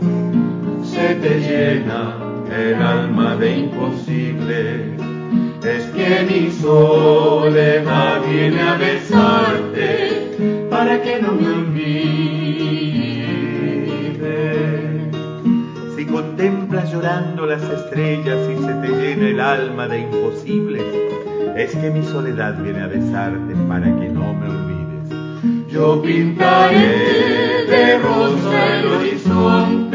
se 0.83 1.15
te 1.17 1.41
llena 1.41 2.17
el 2.51 2.75
alma 2.75 3.37
de 3.37 3.59
imposible 3.59 4.96
es 5.67 5.85
que 5.87 6.25
mi 6.31 6.51
soledad 6.51 8.21
viene 8.29 8.63
a 8.63 8.77
besarte 8.77 10.67
para 10.71 11.03
que 11.03 11.21
no 11.21 11.33
me 11.33 11.49
olvides. 11.49 12.07
Si 15.97 16.05
contemplas 16.07 16.93
llorando 16.93 17.47
las 17.47 17.63
estrellas 17.65 18.39
y 18.49 18.57
se 18.65 18.75
te 18.75 18.89
llena 18.89 19.29
el 19.29 19.41
alma 19.41 19.89
de 19.89 20.03
imposibles, 20.03 20.85
es 21.57 21.75
que 21.75 21.91
mi 21.91 22.05
soledad 22.05 22.63
viene 22.63 22.83
a 22.83 22.87
besarte 22.87 23.55
para 23.69 23.87
que 23.87 24.09
no 24.09 24.35
me 24.35 24.49
olvides. 24.49 25.73
Yo 25.73 26.01
pintaré 26.01 27.65
de 27.67 27.99
rosa 27.99 28.79
el 28.79 28.87
horizonte, 28.87 29.86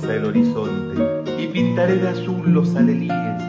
rosa 0.00 0.14
el 0.14 0.24
horizonte 0.24 1.42
y 1.42 1.46
pintaré 1.48 1.96
de 1.96 2.08
azul 2.08 2.52
los 2.52 2.74
alelíes 2.76 3.42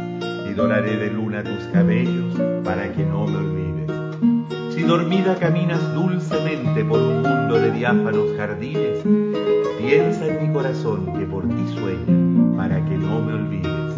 y 0.50 0.54
doraré 0.54 0.98
de 0.98 1.12
luna 1.12 1.44
tus 1.44 1.64
cabellos 1.74 2.34
para 2.64 2.92
que 2.94 3.04
no 3.04 3.26
me 3.26 3.38
olvides. 3.38 4.74
Si 4.74 4.84
dormida 4.84 5.36
caminas 5.36 5.94
dulcemente 5.94 6.84
por 6.86 7.02
un 7.02 7.22
mundo 7.22 7.60
de 7.60 7.72
diáfanos 7.72 8.36
jardines, 8.38 9.04
piensa 9.80 10.28
en 10.28 10.48
mi 10.48 10.54
corazón 10.54 11.14
que 11.18 11.26
por 11.26 11.48
ti 11.48 11.66
sueña 11.74 12.58
para 12.58 12.84
que 12.86 12.98
no 12.98 13.22
me 13.22 13.34
olvides. 13.34 13.98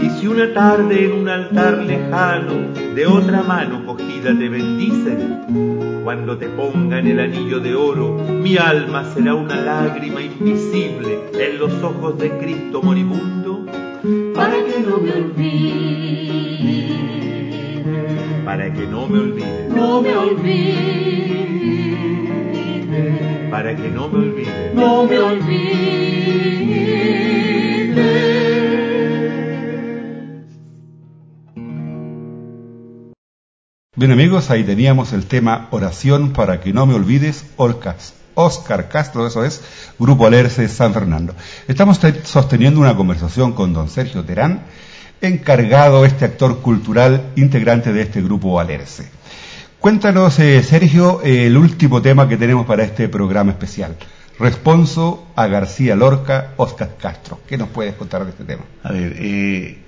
Y 0.00 0.10
si 0.18 0.26
una 0.26 0.52
tarde 0.52 1.06
en 1.06 1.12
un 1.12 1.28
altar 1.28 1.78
lejano 1.78 2.72
de 2.94 3.06
otra 3.06 3.42
mano 3.42 3.84
cogida 4.22 4.38
te 4.38 4.48
bendicen, 4.48 6.00
cuando 6.04 6.38
te 6.38 6.46
pongan 6.48 7.06
el 7.06 7.18
anillo 7.18 7.60
de 7.60 7.74
oro, 7.74 8.14
mi 8.14 8.56
alma 8.56 9.04
será 9.12 9.34
una 9.34 9.56
lágrima 9.56 10.22
invisible 10.22 11.18
en 11.34 11.58
los 11.58 11.72
ojos 11.82 12.18
de 12.18 12.30
Cristo 12.38 12.80
moribundo, 12.82 13.66
para 14.34 14.64
que 14.64 14.80
no 14.80 14.98
me 14.98 15.12
olvide, 15.12 16.22
para 18.44 18.72
que 18.72 18.86
no 18.86 19.08
me 19.08 19.18
olvides, 19.18 19.68
no 19.74 20.00
me 20.02 20.16
olvide, 20.16 20.68
para 23.50 23.76
que 23.76 23.88
no 23.88 24.08
me 24.08 24.18
olvides. 24.18 24.74
no 24.74 25.04
me 25.04 25.18
olvide. 25.18 26.42
Bien 34.02 34.10
amigos, 34.10 34.50
ahí 34.50 34.64
teníamos 34.64 35.12
el 35.12 35.26
tema 35.26 35.68
Oración 35.70 36.32
para 36.32 36.60
que 36.60 36.72
no 36.72 36.86
me 36.86 36.94
olvides, 36.94 37.44
Orcas. 37.56 38.14
Oscar 38.34 38.88
Castro, 38.88 39.24
eso 39.28 39.44
es, 39.44 39.60
Grupo 39.96 40.26
Alerce 40.26 40.66
San 40.68 40.92
Fernando. 40.92 41.36
Estamos 41.68 42.00
te- 42.00 42.24
sosteniendo 42.24 42.80
una 42.80 42.96
conversación 42.96 43.52
con 43.52 43.72
don 43.72 43.88
Sergio 43.88 44.24
Terán, 44.24 44.62
encargado, 45.20 46.04
este 46.04 46.24
actor 46.24 46.62
cultural, 46.62 47.26
integrante 47.36 47.92
de 47.92 48.02
este 48.02 48.20
Grupo 48.22 48.58
Alerce. 48.58 49.04
Cuéntanos, 49.78 50.36
eh, 50.40 50.64
Sergio, 50.64 51.20
el 51.22 51.56
último 51.56 52.02
tema 52.02 52.28
que 52.28 52.36
tenemos 52.36 52.66
para 52.66 52.82
este 52.82 53.08
programa 53.08 53.52
especial. 53.52 53.94
Responso 54.36 55.28
a 55.36 55.46
García 55.46 55.94
Lorca, 55.94 56.54
Oscar 56.56 56.96
Castro. 57.00 57.38
¿Qué 57.46 57.56
nos 57.56 57.68
puedes 57.68 57.94
contar 57.94 58.24
de 58.24 58.30
este 58.30 58.42
tema? 58.42 58.64
A 58.82 58.90
ver, 58.90 59.14
eh, 59.16 59.78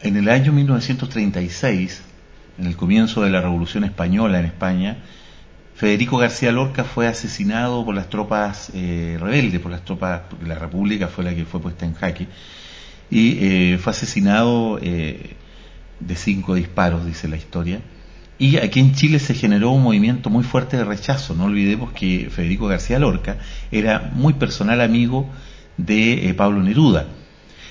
en 0.00 0.16
el 0.16 0.30
año 0.30 0.54
1936, 0.54 2.00
en 2.58 2.66
el 2.66 2.76
comienzo 2.76 3.22
de 3.22 3.30
la 3.30 3.40
Revolución 3.40 3.84
Española 3.84 4.38
en 4.40 4.46
España, 4.46 4.98
Federico 5.74 6.16
García 6.16 6.52
Lorca 6.52 6.84
fue 6.84 7.06
asesinado 7.06 7.84
por 7.84 7.94
las 7.94 8.08
tropas 8.08 8.70
eh, 8.74 9.18
rebeldes, 9.20 9.60
por 9.60 9.70
las 9.70 9.84
tropas, 9.84 10.22
porque 10.30 10.46
la 10.46 10.54
República 10.54 11.08
fue 11.08 11.24
la 11.24 11.34
que 11.34 11.44
fue 11.44 11.60
puesta 11.60 11.84
en 11.84 11.94
jaque, 11.94 12.28
y 13.10 13.38
eh, 13.40 13.78
fue 13.78 13.92
asesinado 13.92 14.78
eh, 14.80 15.36
de 16.00 16.16
cinco 16.16 16.54
disparos, 16.54 17.04
dice 17.04 17.28
la 17.28 17.36
historia. 17.36 17.80
Y 18.38 18.58
aquí 18.58 18.80
en 18.80 18.94
Chile 18.94 19.18
se 19.18 19.34
generó 19.34 19.70
un 19.70 19.82
movimiento 19.82 20.28
muy 20.28 20.44
fuerte 20.44 20.76
de 20.76 20.84
rechazo. 20.84 21.34
No 21.34 21.44
olvidemos 21.44 21.92
que 21.92 22.28
Federico 22.30 22.66
García 22.66 22.98
Lorca 22.98 23.38
era 23.72 24.10
muy 24.14 24.34
personal 24.34 24.82
amigo 24.82 25.30
de 25.78 26.28
eh, 26.28 26.34
Pablo 26.34 26.62
Neruda. 26.62 27.06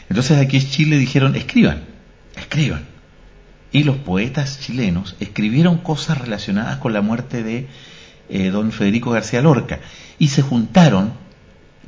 Entonces 0.10 0.38
aquí 0.40 0.58
en 0.58 0.68
Chile 0.68 0.98
dijeron, 0.98 1.36
escriban, 1.36 1.84
escriban. 2.36 2.95
Y 3.72 3.84
los 3.84 3.98
poetas 3.98 4.60
chilenos 4.60 5.16
escribieron 5.20 5.78
cosas 5.80 6.18
relacionadas 6.18 6.78
con 6.78 6.94
la 6.94 7.02
muerte 7.02 7.44
de 7.44 7.68
eh, 8.30 8.50
don 8.50 8.72
Federico 8.72 9.12
García 9.12 9.42
Lorca 9.42 9.80
y 10.18 10.30
se 10.30 10.42
juntaron 10.42 11.14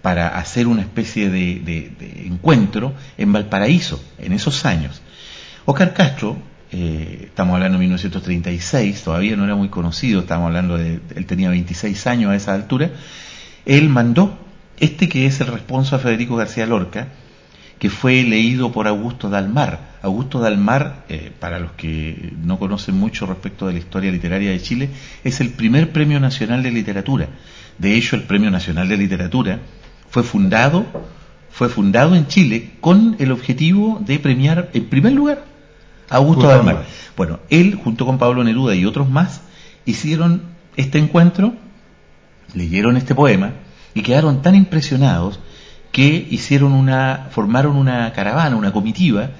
para 0.01 0.37
hacer 0.37 0.67
una 0.67 0.81
especie 0.81 1.29
de, 1.29 1.59
de- 1.59 2.27
encuentro 2.27 2.93
en 3.17 3.31
Valparaíso 3.33 4.03
en 4.19 4.33
esos 4.33 4.65
años. 4.65 5.01
Oscar 5.65 5.93
Castro, 5.93 6.37
eh, 6.71 7.23
estamos 7.25 7.55
hablando 7.55 7.77
de 7.77 7.85
1936, 7.85 9.03
todavía 9.03 9.35
no 9.35 9.45
era 9.45 9.55
muy 9.55 9.69
conocido, 9.69 10.21
estamos 10.21 10.47
hablando 10.47 10.77
de, 10.77 10.99
él 11.15 11.25
tenía 11.25 11.49
26 11.49 12.05
años 12.07 12.31
a 12.31 12.35
esa 12.35 12.53
altura, 12.53 12.91
él 13.65 13.89
mandó 13.89 14.37
este 14.79 15.09
que 15.09 15.25
es 15.25 15.39
el 15.41 15.47
responso 15.47 15.95
a 15.95 15.99
Federico 15.99 16.35
García 16.35 16.65
Lorca, 16.67 17.07
que 17.79 17.89
fue 17.89 18.23
leído 18.23 18.71
por 18.71 18.87
Augusto 18.87 19.29
Dalmar. 19.29 19.97
Augusto 20.01 20.39
Dalmar, 20.39 21.05
eh, 21.09 21.31
para 21.39 21.59
los 21.59 21.71
que 21.73 22.33
no 22.43 22.57
conocen 22.57 22.95
mucho 22.95 23.25
respecto 23.25 23.67
de 23.67 23.73
la 23.73 23.79
historia 23.79 24.11
literaria 24.11 24.51
de 24.51 24.61
Chile, 24.61 24.89
es 25.23 25.41
el 25.41 25.51
primer 25.51 25.91
premio 25.91 26.19
nacional 26.19 26.63
de 26.63 26.71
literatura. 26.71 27.29
De 27.77 27.95
hecho, 27.95 28.15
el 28.15 28.23
Premio 28.23 28.49
Nacional 28.49 28.89
de 28.89 28.97
Literatura 28.97 29.59
fue 30.09 30.23
fundado, 30.23 30.85
fue 31.51 31.69
fundado 31.69 32.15
en 32.15 32.27
Chile 32.27 32.71
con 32.81 33.15
el 33.19 33.31
objetivo 33.31 34.01
de 34.03 34.19
premiar, 34.19 34.69
en 34.73 34.85
primer 34.85 35.13
lugar, 35.13 35.45
a 36.09 36.15
Augusto. 36.15 36.47
Dalmar. 36.47 36.85
Bueno, 37.15 37.39
él, 37.49 37.75
junto 37.75 38.05
con 38.05 38.17
Pablo 38.17 38.43
Neruda 38.43 38.75
y 38.75 38.85
otros 38.85 39.09
más, 39.09 39.41
hicieron 39.85 40.41
este 40.75 40.97
encuentro, 40.97 41.53
leyeron 42.53 42.97
este 42.97 43.13
poema 43.13 43.53
y 43.93 44.01
quedaron 44.01 44.41
tan 44.41 44.55
impresionados 44.55 45.39
que 45.97 46.27
hicieron 46.29 46.73
una, 46.73 47.29
formaron 47.31 47.75
una 47.75 48.13
caravana, 48.13 48.55
una 48.55 48.71
comitiva, 48.71 49.31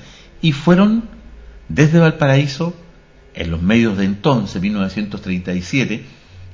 y 0.42 0.54
fueron 0.54 1.04
desde 1.70 2.00
Valparaíso, 2.00 2.74
en 3.36 3.52
los 3.52 3.62
medios 3.62 3.96
de 3.96 4.06
entonces, 4.06 4.60
1937, 4.60 6.04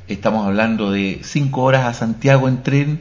estamos 0.09 0.45
hablando 0.45 0.91
de 0.91 1.21
cinco 1.23 1.61
horas 1.61 1.85
a 1.85 1.93
Santiago 1.93 2.49
en 2.49 2.63
tren, 2.63 2.99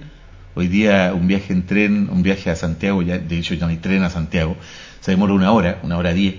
hoy 0.54 0.68
día 0.68 1.12
un 1.12 1.26
viaje 1.26 1.52
en 1.52 1.66
tren, 1.66 2.08
un 2.08 2.22
viaje 2.22 2.50
a 2.50 2.54
Santiago, 2.54 3.02
ya, 3.02 3.18
de 3.18 3.36
hecho 3.36 3.54
ya 3.54 3.66
no 3.66 3.72
hay 3.72 3.78
tren 3.78 4.04
a 4.04 4.08
Santiago, 4.08 4.56
se 5.00 5.10
demora 5.10 5.32
una 5.32 5.50
hora, 5.50 5.80
una 5.82 5.96
hora 5.96 6.12
diez, 6.12 6.36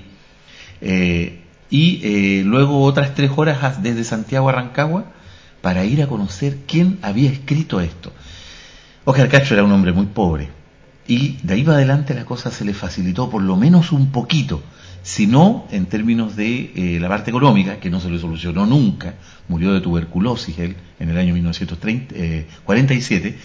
eh, 0.79 1.41
y 1.69 1.99
eh, 2.03 2.43
luego 2.45 2.83
otras 2.83 3.15
tres 3.15 3.31
horas 3.35 3.83
desde 3.83 4.05
Santiago 4.05 4.47
a 4.47 4.53
Rancagua 4.53 5.11
para 5.61 5.83
ir 5.83 6.01
a 6.01 6.07
conocer 6.07 6.59
quién 6.65 6.99
había 7.01 7.29
escrito 7.29 7.81
esto. 7.81 8.13
Oscar 9.05 9.27
Castro 9.29 9.55
era 9.55 9.63
un 9.63 9.71
hombre 9.71 9.91
muy 9.91 10.05
pobre 10.07 10.49
y 11.07 11.37
de 11.43 11.53
ahí 11.55 11.63
para 11.63 11.77
adelante 11.77 12.13
la 12.13 12.25
cosa 12.25 12.51
se 12.51 12.63
le 12.63 12.73
facilitó 12.73 13.29
por 13.29 13.41
lo 13.41 13.57
menos 13.57 13.91
un 13.91 14.11
poquito, 14.11 14.63
si 15.01 15.27
no 15.27 15.67
en 15.71 15.87
términos 15.87 16.35
de 16.37 16.71
eh, 16.75 16.97
la 17.01 17.09
parte 17.09 17.29
económica, 17.29 17.79
que 17.81 17.89
no 17.89 17.99
se 17.99 18.09
le 18.09 18.17
solucionó 18.19 18.65
nunca, 18.65 19.15
murió 19.49 19.73
de 19.73 19.81
tuberculosis 19.81 20.57
él 20.59 20.77
en 20.99 21.09
el 21.09 21.17
año 21.17 21.33
1947, 21.33 23.37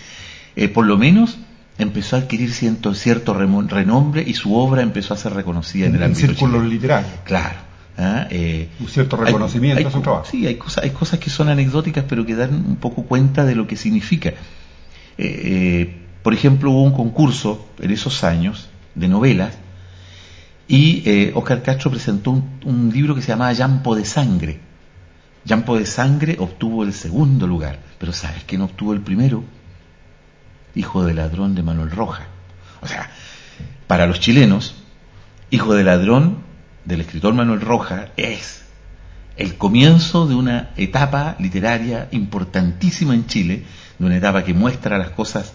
eh, 0.56 0.68
por 0.68 0.86
lo 0.86 0.96
menos 0.96 1.38
empezó 1.78 2.14
a 2.16 2.20
adquirir 2.20 2.52
cierto, 2.52 2.94
cierto 2.94 3.34
renombre 3.34 4.22
y 4.26 4.34
su 4.34 4.54
obra 4.54 4.82
empezó 4.82 5.14
a 5.14 5.16
ser 5.16 5.32
reconocida 5.34 5.86
en, 5.86 5.94
el 5.96 6.02
En 6.02 6.10
ámbito 6.10 6.26
círculos 6.28 6.54
chileno. 6.56 6.70
literarios. 6.72 7.12
Claro. 7.24 7.56
¿ah? 7.96 8.26
Eh, 8.30 8.68
Un 8.78 8.86
cierto 8.88 9.16
hay- 9.18 9.24
reconocimiento 9.26 9.78
hay- 9.80 9.84
a 9.84 9.90
su 9.90 10.00
trabajo. 10.00 10.24
Sí, 10.30 10.46
hay 10.46 10.54
cosas, 10.56 10.84
hay 10.84 10.90
cosas 10.90 11.18
que 11.18 11.30
son 11.30 11.48
anecdóticas, 11.48 12.04
pero 12.08 12.24
que 12.24 12.36
dan 12.36 12.54
un 12.54 12.76
poco 12.76 13.02
cuenta 13.04 13.44
de 13.44 13.56
lo 13.56 13.66
que 13.66 13.74
significa. 13.76 14.34
Eh, 15.18 15.42
eh, 15.44 15.96
por 16.22 16.32
ejemplo, 16.32 16.70
hubo 16.70 16.82
un 16.82 16.92
concurso 16.92 17.68
en 17.80 17.90
esos 17.90 18.24
años 18.24 18.68
de 18.94 19.08
novelas 19.08 19.58
y 20.68 21.02
eh, 21.08 21.32
Oscar 21.34 21.62
Castro 21.62 21.90
presentó 21.90 22.30
un, 22.30 22.60
un 22.64 22.90
libro 22.92 23.14
que 23.14 23.22
se 23.22 23.28
llamaba 23.28 23.52
Llampo 23.52 23.96
de 23.96 24.04
Sangre. 24.04 24.60
Llampo 25.44 25.78
de 25.78 25.86
Sangre 25.86 26.36
obtuvo 26.38 26.84
el 26.84 26.92
segundo 26.92 27.46
lugar, 27.46 27.78
pero 27.98 28.12
¿sabes 28.12 28.44
quién 28.44 28.60
obtuvo 28.62 28.92
el 28.92 29.00
primero? 29.00 29.44
Hijo 30.74 31.04
de 31.04 31.14
ladrón 31.14 31.54
de 31.54 31.62
Manuel 31.62 31.90
Roja. 31.90 32.26
O 32.80 32.86
sea, 32.86 33.10
para 33.86 34.06
los 34.06 34.20
chilenos, 34.20 34.74
Hijo 35.50 35.74
de 35.74 35.82
ladrón 35.82 36.40
del 36.84 37.00
escritor 37.00 37.32
Manuel 37.32 37.62
Roja 37.62 38.08
es 38.18 38.64
el 39.38 39.54
comienzo 39.54 40.26
de 40.26 40.34
una 40.34 40.70
etapa 40.76 41.36
literaria 41.38 42.08
importantísima 42.10 43.14
en 43.14 43.26
Chile, 43.26 43.64
de 43.98 44.06
una 44.06 44.16
etapa 44.16 44.44
que 44.44 44.54
muestra 44.54 44.98
las 44.98 45.10
cosas 45.10 45.52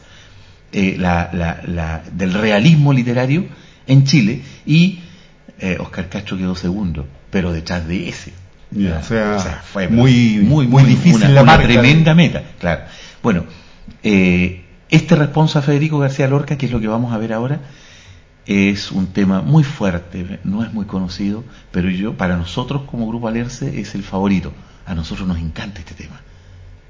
eh, 0.72 0.96
la- 0.98 1.30
la- 1.34 1.62
la- 1.68 2.04
del 2.12 2.34
realismo 2.34 2.94
literario 2.94 3.46
en 3.88 4.06
Chile 4.06 4.42
y 4.66 5.00
eh, 5.60 5.78
Oscar 5.80 6.10
Castro 6.10 6.38
quedó 6.38 6.56
segundo, 6.56 7.08
pero 7.30 7.54
detrás 7.54 7.88
de 7.88 8.10
ese. 8.10 8.34
Ya, 8.72 9.02
o 9.36 9.40
sea, 9.40 9.62
fue 9.72 9.88
muy- 10.44 10.68
muy 10.68 10.84
difícil 10.90 11.16
una, 11.16 11.30
la 11.30 11.44
una 11.44 11.52
tremenda 11.82 12.16
meta, 12.16 12.44
claro. 12.60 12.82
Bueno, 13.22 13.46
eh, 14.02 14.66
este 14.90 15.16
responso 15.16 15.60
a 15.60 15.62
Federico 15.62 16.00
García 16.00 16.28
Lorca, 16.28 16.58
que 16.58 16.66
es 16.66 16.72
lo 16.72 16.80
que 16.80 16.88
vamos 16.88 17.14
a 17.14 17.18
ver 17.20 17.34
ahora, 17.34 17.62
es 18.46 18.92
un 18.92 19.08
tema 19.08 19.42
muy 19.42 19.64
fuerte, 19.64 20.40
no 20.44 20.64
es 20.64 20.74
muy 20.74 20.86
conocido, 20.86 21.44
pero 21.72 21.90
yo, 21.90 22.18
para 22.18 22.36
nosotros 22.36 22.82
como 22.88 23.08
Grupo 23.08 23.28
Alerce, 23.28 23.80
es 23.80 23.96
el 23.96 24.04
favorito. 24.04 24.52
A 24.86 24.96
nosotros 24.96 25.28
nos 25.28 25.38
encanta 25.38 25.80
este 25.80 25.94
tema. 25.94 26.20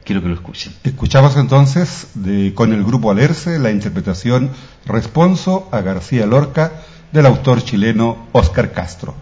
Quiero 0.04 0.22
que 0.22 0.28
lo 0.28 0.34
escuchen. 0.36 0.74
Escuchamos 0.84 1.36
entonces 1.38 2.08
de- 2.16 2.54
con 2.54 2.74
el 2.74 2.84
grupo 2.84 3.10
Alerce 3.12 3.58
la 3.60 3.72
interpretación 3.72 4.52
Responso 4.86 5.70
a 5.72 5.82
García 5.82 6.26
Lorca 6.26 6.72
del 7.12 7.26
autor 7.26 7.64
chileno 7.64 8.28
Oscar 8.34 8.74
Castro. 8.74 9.16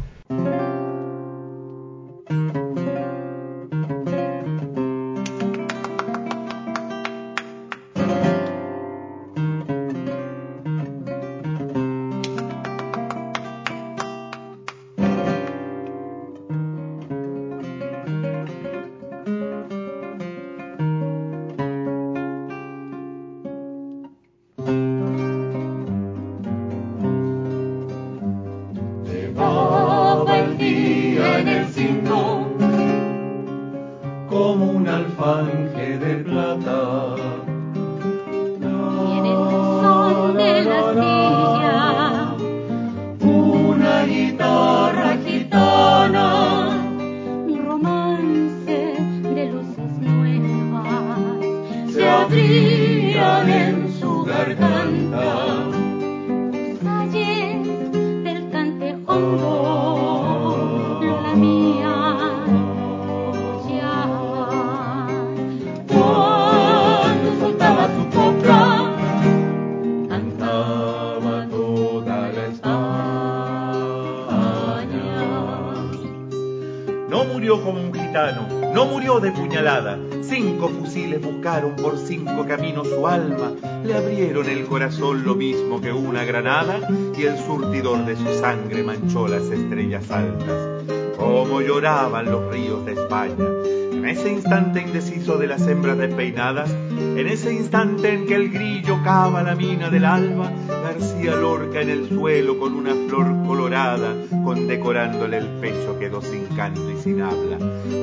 Murió 77.41 77.63
como 77.63 77.81
un 77.81 77.91
gitano, 77.91 78.47
no 78.71 78.85
murió 78.85 79.19
de 79.19 79.31
puñalada. 79.31 79.97
Cinco 80.21 80.69
fusiles 80.69 81.19
buscaron 81.19 81.75
por 81.75 81.97
cinco 81.97 82.45
caminos 82.45 82.87
su 82.87 83.07
alma, 83.07 83.53
le 83.83 83.95
abrieron 83.95 84.47
el 84.47 84.63
corazón 84.65 85.25
lo 85.25 85.33
mismo 85.33 85.81
que 85.81 85.91
una 85.91 86.23
granada 86.23 86.87
y 87.17 87.23
el 87.23 87.39
surtidor 87.39 88.05
de 88.05 88.15
su 88.15 88.31
sangre 88.39 88.83
manchó 88.83 89.27
las 89.27 89.41
estrellas 89.45 90.11
altas. 90.11 90.85
Como 91.17 91.61
lloraban 91.61 92.29
los 92.29 92.53
ríos 92.53 92.85
de 92.85 92.93
España. 92.93 93.47
En 93.91 94.05
ese 94.07 94.31
instante 94.31 94.81
indeciso 94.81 95.39
de 95.39 95.47
las 95.47 95.65
hembras 95.65 95.97
despeinadas, 95.97 96.69
en 96.69 97.27
ese 97.27 97.53
instante 97.53 98.13
en 98.13 98.27
que 98.27 98.35
el 98.35 98.51
grillo 98.51 98.99
cava 99.03 99.41
la 99.41 99.55
mina 99.55 99.89
del 99.89 100.05
alba, 100.05 100.51
García 100.91 101.37
Lorca 101.37 101.79
en 101.79 101.89
el 101.89 102.09
suelo 102.09 102.59
con 102.59 102.73
una 102.73 102.93
flor 103.07 103.25
colorada, 103.47 104.13
condecorándole 104.43 105.37
el 105.37 105.47
pecho 105.61 105.97
quedó 105.97 106.21
sin 106.21 106.45
canto 106.47 106.81
y 106.91 106.97
sin 106.97 107.21
habla. 107.21 107.57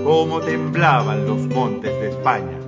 Como 0.05 0.41
temblaban 0.41 1.27
los 1.27 1.37
montes 1.49 1.93
de 2.01 2.09
España. 2.09 2.59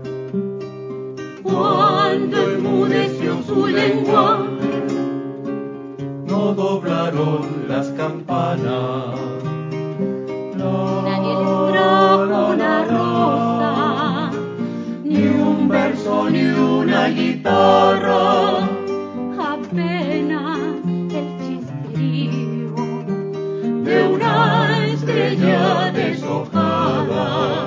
Cuando 1.43 2.51
enmudeció 2.51 3.43
su 3.45 3.67
lengua, 3.67 4.47
No 6.27 6.53
doblaron 6.53 7.65
las 7.67 7.89
campanas. 7.93 9.19
nadie 10.55 11.35
les 11.35 11.73
trajo 11.73 12.53
una 12.53 12.85
rosa, 12.85 14.31
Ni 15.03 15.27
un 15.29 15.67
verso, 15.67 16.29
ni 16.29 16.45
una 16.45 17.09
guitarra. 17.09 18.50
Deshojada. 25.93 27.67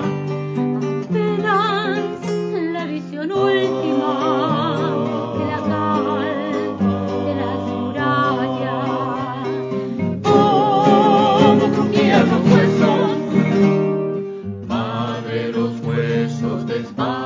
apenas 1.10 2.00
la 2.74 2.86
visión 2.86 3.32
última 3.32 4.14
de 5.38 5.46
la 5.52 5.60
cal 5.70 6.06
de 7.26 7.34
las 7.36 7.62
murallas. 7.74 9.48
Como 10.24 11.64
crujían 11.74 12.30
los 12.30 12.42
huesos, 12.52 13.12
madre 14.68 15.52
los 15.52 15.80
huesos 15.82 16.68
de 16.68 16.76
España. 16.80 17.24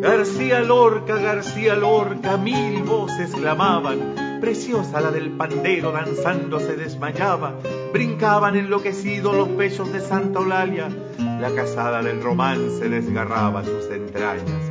García 0.00 0.60
Lorca, 0.60 1.16
García 1.16 1.74
Lorca, 1.76 2.36
mil 2.36 2.82
voces 2.82 3.32
clamaban. 3.32 4.27
Preciosa 4.40 5.00
la 5.00 5.10
del 5.10 5.30
pandero 5.30 5.90
danzando 5.90 6.60
se 6.60 6.76
desmayaba. 6.76 7.54
Brincaban 7.92 8.56
enloquecidos 8.56 9.34
los 9.34 9.48
pechos 9.48 9.92
de 9.92 10.00
Santa 10.00 10.38
Eulalia. 10.38 10.88
La 11.40 11.50
casada 11.50 12.02
del 12.02 12.22
romance 12.22 12.88
desgarraba 12.88 13.64
sus 13.64 13.90
entrañas. 13.90 14.70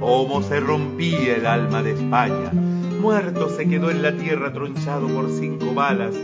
Cómo 0.00 0.42
se 0.42 0.60
rompía 0.60 1.36
el 1.36 1.46
alma 1.46 1.82
de 1.82 1.92
España. 1.92 2.52
Muerto 3.00 3.48
se 3.48 3.66
quedó 3.66 3.90
en 3.90 4.02
la 4.02 4.12
tierra 4.12 4.52
tronchado 4.52 5.08
por 5.08 5.30
cinco 5.30 5.72
balas. 5.72 6.14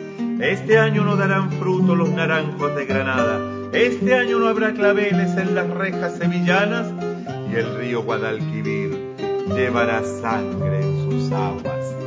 Este 0.40 0.78
año 0.78 1.02
no 1.02 1.16
darán 1.16 1.50
fruto 1.52 1.94
los 1.94 2.10
naranjos 2.10 2.76
de 2.76 2.84
Granada. 2.84 3.40
Este 3.72 4.14
año 4.14 4.38
no 4.38 4.48
habrá 4.48 4.74
claveles 4.74 5.34
en 5.38 5.54
las 5.54 5.70
rejas 5.70 6.18
sevillanas. 6.18 6.92
Y 7.50 7.56
el 7.56 7.74
río 7.78 8.02
Guadalquivir 8.02 9.14
llevará 9.48 10.02
sangre 10.04 10.82
en 10.82 11.10
sus 11.10 11.32
aguas. 11.32 12.01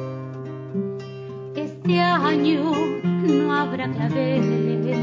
Este 1.88 2.02
año 2.02 2.72
no 3.04 3.54
habrá 3.54 3.88
claveles 3.92 4.98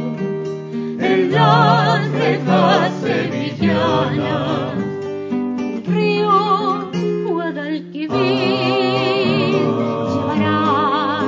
En 0.99 1.31
las 1.31 2.11
rejas 2.11 2.93
sevillanas. 3.01 4.75
El 5.61 5.85
río 5.87 6.91
Guadalquivir 7.29 8.09
llevará 10.11 11.21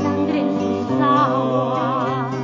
sangre 0.00 0.40
en 0.40 0.50
sus 0.58 0.90
aguas. 1.02 2.34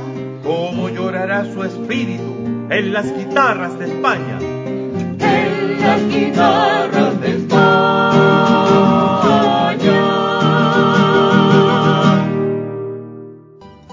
Cómo 0.43 0.89
llorará 0.89 1.51
su 1.51 1.63
espíritu 1.63 2.67
en 2.69 2.93
las 2.93 3.11
guitarras 3.17 3.79
de 3.79 3.85
España. 3.85 4.37
En 4.39 5.81
las 5.81 6.07
guitarras 6.07 7.21
de 7.21 7.37
España. 7.37 8.10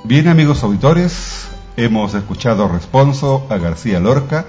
Bien 0.09 0.27
amigos 0.27 0.63
auditores, 0.63 1.49
hemos 1.77 2.15
escuchado 2.15 2.67
responso 2.67 3.47
a 3.51 3.59
García 3.59 4.01
Lorca, 4.01 4.47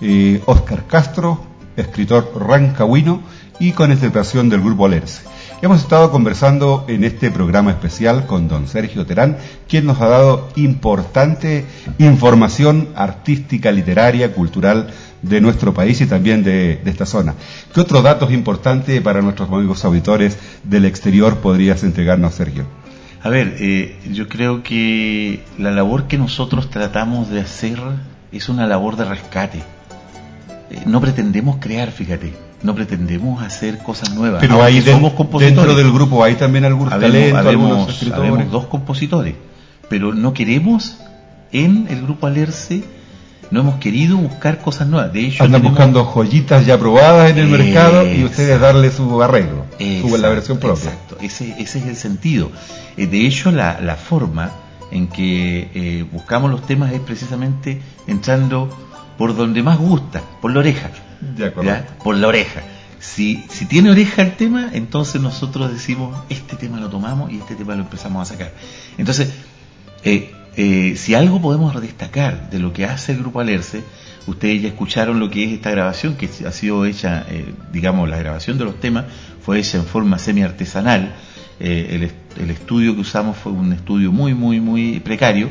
eh, 0.00 0.42
Oscar 0.46 0.88
Castro, 0.88 1.46
escritor 1.76 2.32
rancagüino 2.34 3.22
y 3.60 3.70
con 3.70 3.92
interpretación 3.92 4.48
del 4.48 4.62
grupo 4.62 4.84
Alerce. 4.84 5.22
Hemos 5.62 5.80
estado 5.80 6.10
conversando 6.10 6.84
en 6.88 7.04
este 7.04 7.30
programa 7.30 7.70
especial 7.70 8.26
con 8.26 8.48
don 8.48 8.66
Sergio 8.66 9.06
Terán, 9.06 9.36
quien 9.68 9.86
nos 9.86 10.00
ha 10.00 10.08
dado 10.08 10.48
importante 10.56 11.64
información 11.98 12.88
artística, 12.96 13.70
literaria, 13.70 14.34
cultural 14.34 14.92
de 15.22 15.40
nuestro 15.40 15.72
país 15.72 16.00
y 16.00 16.06
también 16.06 16.42
de, 16.42 16.80
de 16.82 16.90
esta 16.90 17.06
zona. 17.06 17.36
¿Qué 17.72 17.80
otros 17.80 18.02
datos 18.02 18.32
importantes 18.32 19.00
para 19.02 19.22
nuestros 19.22 19.48
amigos 19.48 19.84
auditores 19.84 20.36
del 20.64 20.84
exterior 20.84 21.36
podrías 21.36 21.84
entregarnos, 21.84 22.34
Sergio? 22.34 22.64
A 23.26 23.28
ver, 23.28 23.56
eh, 23.58 23.96
yo 24.12 24.28
creo 24.28 24.62
que 24.62 25.42
la 25.58 25.72
labor 25.72 26.06
que 26.06 26.16
nosotros 26.16 26.70
tratamos 26.70 27.28
de 27.28 27.40
hacer 27.40 27.76
es 28.30 28.48
una 28.48 28.66
labor 28.68 28.94
de 28.94 29.04
rescate. 29.04 29.58
Eh, 30.70 30.82
no 30.86 31.00
pretendemos 31.00 31.56
crear, 31.56 31.90
fíjate, 31.90 32.32
no 32.62 32.72
pretendemos 32.76 33.42
hacer 33.42 33.78
cosas 33.78 34.14
nuevas. 34.14 34.40
Pero 34.40 34.62
ahí 34.62 34.78
de- 34.80 34.92
somos 34.92 35.14
compositores. 35.14 35.56
dentro 35.56 35.74
del 35.74 35.92
grupo 35.92 36.22
hay 36.22 36.36
también 36.36 36.64
algún 36.66 36.86
Habemos- 36.92 37.12
talento, 37.12 37.36
habemos- 37.38 37.70
algunos 37.70 37.88
escritores. 37.94 38.30
habemos 38.32 38.52
dos 38.52 38.66
compositores, 38.66 39.34
pero 39.88 40.14
no 40.14 40.32
queremos 40.32 40.98
en 41.50 41.86
el 41.90 42.02
grupo 42.02 42.28
Alerce, 42.28 42.84
no 43.50 43.60
hemos 43.60 43.76
querido 43.76 44.16
buscar 44.16 44.58
cosas 44.60 44.88
nuevas. 44.88 45.12
De 45.12 45.26
hecho, 45.26 45.44
Andan 45.44 45.60
tenemos- 45.62 45.78
buscando 45.78 46.04
joyitas 46.04 46.66
ya 46.66 46.78
probadas 46.78 47.30
en 47.30 47.38
el 47.38 47.44
Exacto. 47.54 47.64
mercado 47.64 48.12
y 48.12 48.24
ustedes 48.24 48.60
darle 48.60 48.90
su 48.90 49.22
arreglo, 49.22 49.66
su, 49.78 50.16
la 50.18 50.28
versión 50.28 50.58
propia. 50.58 50.90
Exacto, 50.90 51.16
ese, 51.20 51.54
ese 51.60 51.78
es 51.78 51.86
el 51.86 51.96
sentido. 51.96 52.50
Eh, 52.96 53.06
de 53.06 53.26
hecho, 53.26 53.50
la, 53.52 53.80
la 53.80 53.96
forma 53.96 54.50
en 54.90 55.08
que 55.08 55.68
eh, 55.74 56.04
buscamos 56.12 56.50
los 56.50 56.66
temas 56.66 56.92
es 56.92 57.00
precisamente 57.00 57.80
entrando 58.06 58.68
por 59.18 59.34
donde 59.36 59.62
más 59.62 59.78
gusta, 59.78 60.22
por 60.40 60.52
la 60.52 60.60
oreja. 60.60 60.90
Por 62.02 62.16
la 62.16 62.28
oreja. 62.28 62.62
Si, 63.00 63.44
si 63.50 63.66
tiene 63.66 63.90
oreja 63.90 64.22
el 64.22 64.36
tema, 64.36 64.70
entonces 64.72 65.20
nosotros 65.20 65.72
decimos, 65.72 66.16
este 66.28 66.56
tema 66.56 66.78
lo 66.80 66.88
tomamos 66.88 67.30
y 67.32 67.38
este 67.38 67.54
tema 67.54 67.74
lo 67.74 67.82
empezamos 67.82 68.28
a 68.28 68.32
sacar. 68.32 68.52
Entonces, 68.98 69.30
eh, 70.04 70.32
eh, 70.56 70.94
si 70.96 71.14
algo 71.14 71.40
podemos 71.40 71.78
destacar 71.80 72.50
de 72.50 72.58
lo 72.58 72.72
que 72.72 72.84
hace 72.84 73.12
el 73.12 73.18
Grupo 73.18 73.40
Alerce, 73.40 73.82
ustedes 74.26 74.62
ya 74.62 74.68
escucharon 74.68 75.20
lo 75.20 75.30
que 75.30 75.44
es 75.44 75.52
esta 75.52 75.70
grabación, 75.70 76.16
que 76.16 76.28
ha 76.46 76.52
sido 76.52 76.84
hecha, 76.84 77.24
eh, 77.30 77.54
digamos, 77.72 78.08
la 78.08 78.16
grabación 78.18 78.58
de 78.58 78.64
los 78.64 78.80
temas 78.80 79.04
fue 79.42 79.58
hecha 79.58 79.78
en 79.78 79.84
forma 79.84 80.18
semi-artesanal. 80.18 81.14
Eh, 81.60 81.88
el, 81.92 82.02
est- 82.02 82.38
el 82.38 82.50
estudio 82.50 82.94
que 82.94 83.00
usamos 83.00 83.36
fue 83.36 83.52
un 83.52 83.72
estudio 83.72 84.12
muy, 84.12 84.34
muy, 84.34 84.60
muy 84.60 85.00
precario 85.00 85.48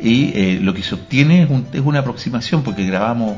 y 0.00 0.32
eh, 0.34 0.58
lo 0.60 0.74
que 0.74 0.82
se 0.82 0.94
obtiene 0.94 1.42
es, 1.42 1.50
un- 1.50 1.66
es 1.72 1.80
una 1.80 2.00
aproximación 2.00 2.62
porque 2.62 2.84
grabamos 2.84 3.36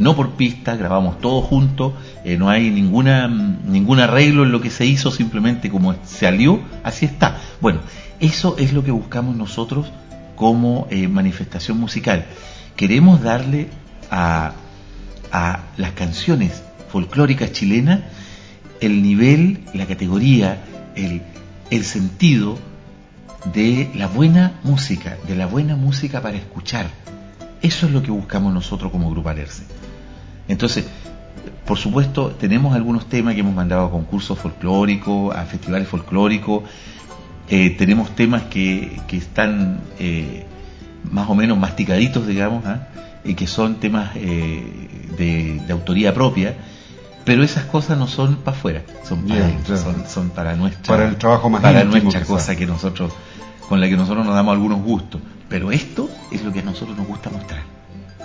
no 0.00 0.16
por 0.16 0.30
pista, 0.30 0.74
grabamos 0.74 1.20
todo 1.20 1.42
junto, 1.42 1.94
eh, 2.24 2.36
no 2.36 2.48
hay 2.48 2.70
ninguna 2.70 3.28
ningún 3.28 4.00
arreglo 4.00 4.42
en 4.42 4.50
lo 4.50 4.60
que 4.60 4.70
se 4.70 4.86
hizo, 4.86 5.10
simplemente 5.10 5.70
como 5.70 5.94
salió, 6.04 6.60
así 6.82 7.06
está. 7.06 7.38
Bueno, 7.60 7.80
eso 8.18 8.56
es 8.58 8.72
lo 8.72 8.82
que 8.82 8.90
buscamos 8.90 9.36
nosotros 9.36 9.92
como 10.34 10.88
eh, 10.90 11.06
manifestación 11.06 11.78
musical, 11.78 12.24
queremos 12.74 13.22
darle 13.22 13.68
a, 14.10 14.52
a 15.30 15.60
las 15.76 15.92
canciones 15.92 16.62
folclóricas 16.90 17.52
chilenas 17.52 18.00
el 18.80 19.02
nivel, 19.02 19.60
la 19.74 19.86
categoría, 19.86 20.64
el, 20.96 21.20
el 21.70 21.84
sentido 21.84 22.58
de 23.52 23.90
la 23.94 24.06
buena 24.06 24.60
música, 24.64 25.18
de 25.28 25.36
la 25.36 25.46
buena 25.46 25.76
música 25.76 26.20
para 26.22 26.38
escuchar. 26.38 26.86
Eso 27.62 27.86
es 27.86 27.92
lo 27.92 28.02
que 28.02 28.10
buscamos 28.10 28.54
nosotros 28.54 28.90
como 28.90 29.10
Grupo 29.10 29.28
Alerce. 29.28 29.79
Entonces, 30.50 30.84
por 31.64 31.78
supuesto, 31.78 32.30
tenemos 32.38 32.74
algunos 32.74 33.06
temas 33.08 33.34
que 33.34 33.40
hemos 33.40 33.54
mandado 33.54 33.86
a 33.86 33.90
concursos 33.90 34.38
folclóricos, 34.38 35.34
a 35.34 35.44
festivales 35.44 35.86
folclóricos, 35.86 36.64
eh, 37.48 37.70
tenemos 37.70 38.14
temas 38.14 38.42
que, 38.44 39.00
que 39.06 39.16
están 39.16 39.80
eh, 39.98 40.46
más 41.10 41.28
o 41.28 41.34
menos 41.34 41.58
masticaditos, 41.58 42.26
digamos, 42.26 42.64
¿ah? 42.66 42.88
y 43.24 43.34
que 43.34 43.46
son 43.46 43.76
temas 43.76 44.10
eh, 44.16 44.62
de, 45.16 45.60
de, 45.66 45.72
autoría 45.72 46.12
propia, 46.14 46.56
pero 47.24 47.42
esas 47.42 47.64
cosas 47.64 47.98
no 47.98 48.06
son 48.06 48.36
para 48.36 48.56
afuera, 48.56 48.82
son 49.04 49.22
para, 49.26 49.46
Bien, 49.46 49.60
claro. 49.64 49.82
son, 49.82 50.04
son 50.08 50.30
para 50.30 50.56
nuestra, 50.56 50.96
Para 50.96 51.08
el 51.08 51.16
trabajo 51.16 51.48
más 51.48 51.62
para 51.62 51.82
íntimo, 51.82 52.02
nuestra 52.02 52.20
quizás. 52.22 52.28
cosa 52.28 52.56
que 52.56 52.66
nosotros, 52.66 53.12
con 53.68 53.80
la 53.80 53.88
que 53.88 53.96
nosotros 53.96 54.26
nos 54.26 54.34
damos 54.34 54.52
algunos 54.52 54.82
gustos. 54.82 55.20
Pero 55.48 55.72
esto 55.72 56.08
es 56.30 56.44
lo 56.44 56.52
que 56.52 56.60
a 56.60 56.62
nosotros 56.62 56.96
nos 56.96 57.06
gusta 57.08 57.30
mostrar. 57.30 57.79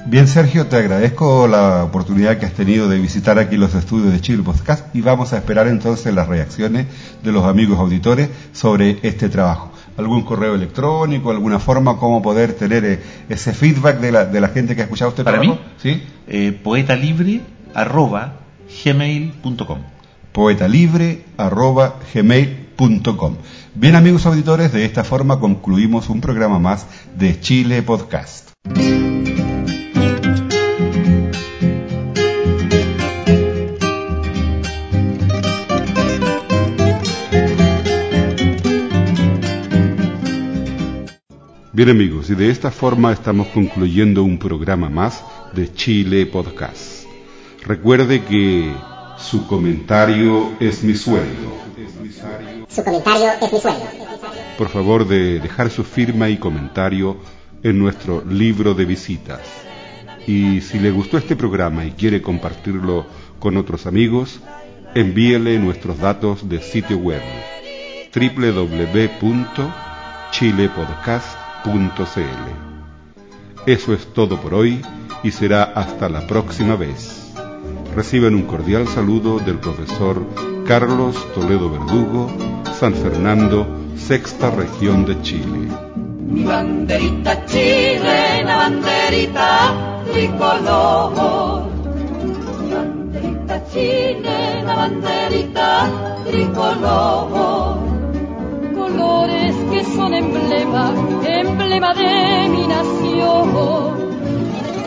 Bien, 0.08 0.28
Sergio, 0.28 0.68
te 0.68 0.76
agradezco 0.78 1.48
la 1.48 1.84
oportunidad 1.84 2.38
que 2.38 2.46
has 2.46 2.54
tenido 2.54 2.88
de 2.88 3.00
visitar 3.00 3.40
aquí 3.40 3.58
los 3.58 3.74
estudios 3.74 4.14
de 4.14 4.22
Chile 4.22 4.44
Podcast 4.44 4.96
y 4.96 5.02
vamos 5.02 5.34
a 5.34 5.38
esperar 5.38 5.68
entonces 5.68 6.14
las 6.14 6.28
reacciones 6.28 6.86
de 7.24 7.32
los 7.32 7.44
amigos 7.46 7.80
auditores 7.80 8.30
sobre 8.54 9.00
este 9.02 9.30
trabajo. 9.30 9.72
¿Algún 9.98 10.22
correo 10.24 10.54
electrónico, 10.56 11.32
alguna 11.32 11.58
forma 11.58 11.98
como 11.98 12.22
poder 12.22 12.54
tener 12.54 12.86
eh, 12.86 13.00
ese 13.30 13.54
feedback 13.54 14.00
de 14.00 14.12
la, 14.12 14.26
de 14.26 14.42
la 14.42 14.50
gente 14.50 14.76
que 14.76 14.82
ha 14.82 14.84
escuchado 14.86 15.10
este 15.10 15.24
Para 15.24 15.40
trabajo? 15.40 15.60
mí, 15.62 15.68
¿Sí? 15.82 16.04
eh, 16.28 16.52
poetalibre 16.64 17.42
arroba 17.74 18.34
gmail.com. 18.86 19.80
poetalibre 20.32 21.24
arroba 21.38 21.96
gmail.com. 22.14 23.36
Bien 23.74 23.96
amigos 23.96 24.26
auditores, 24.28 24.72
de 24.72 24.86
esta 24.86 25.04
forma 25.04 25.40
concluimos 25.40 26.10
un 26.10 26.22
programa 26.22 26.60
más 26.60 26.86
de 27.18 27.40
Chile 27.40 27.82
Podcast. 27.82 28.52
Bien 41.76 41.90
amigos, 41.90 42.30
y 42.30 42.36
de 42.36 42.50
esta 42.50 42.72
forma 42.72 43.12
estamos 43.12 43.48
concluyendo 43.48 44.24
un 44.24 44.40
programa 44.40 44.88
más 44.88 45.22
de 45.52 45.74
Chile 45.74 46.26
Podcast. 46.26 47.04
Recuerde 47.66 48.24
que 48.24 48.72
su 49.18 49.46
comentario 49.46 50.52
es 50.62 50.86
mi 50.86 50.94
sueldo. 50.94 51.52
Su 52.70 52.82
comentario 52.82 53.28
es 53.42 53.52
mi 53.52 53.60
sueldo. 53.60 53.84
Por 54.58 54.70
favor 54.70 55.06
de 55.06 55.42
dejar 55.42 55.70
su 55.70 55.84
firma 55.84 56.30
y 56.30 56.38
comentario 56.38 57.18
en 57.62 57.78
nuestro 57.78 58.24
libro 58.24 58.74
de 58.74 58.86
visitas. 58.86 59.42
Y 60.26 60.62
si 60.62 60.80
le 60.80 60.92
gustó 60.92 61.18
este 61.18 61.36
programa 61.36 61.84
y 61.84 61.92
quiere 61.92 62.22
compartirlo 62.22 63.06
con 63.40 63.58
otros 63.58 63.86
amigos, 63.86 64.40
envíele 64.94 65.60
nuestros 65.60 66.00
datos 66.00 66.48
de 66.48 66.62
sitio 66.62 66.98
web 67.00 67.22
Eso 73.66 73.94
es 73.94 74.14
todo 74.14 74.40
por 74.40 74.54
hoy 74.54 74.82
y 75.24 75.32
será 75.32 75.64
hasta 75.64 76.08
la 76.10 76.28
próxima 76.28 76.76
vez. 76.76 77.34
Reciban 77.96 78.36
un 78.36 78.44
cordial 78.44 78.88
saludo 78.88 79.40
del 79.40 79.58
profesor 79.58 80.22
Carlos 80.68 81.16
Toledo 81.34 81.72
Verdugo, 81.72 82.30
San 82.80 82.94
Fernando, 82.94 83.66
sexta 83.98 84.52
región 84.52 85.06
de 85.06 85.20
Chile. 85.24 85.70
Mi 86.28 86.44
banderita 86.44 87.46
chilena, 87.46 88.58
banderita 88.58 90.04
tricolor. 90.12 91.66
Mi 92.62 92.74
banderita 92.74 93.64
chilena, 93.72 94.76
banderita 94.76 95.90
tricolor. 96.26 97.78
Colores 98.76 99.45
son 99.96 100.14
emblema, 100.14 100.94
emblema 101.26 101.94
de 101.94 102.50
mi 102.50 102.68
nación. 102.68 103.48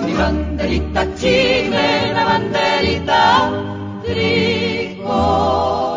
Mi 0.05 0.13
banderita 0.13 1.15
chilena, 1.17 2.25
banderita 2.25 3.51
tricolor. 4.05 5.88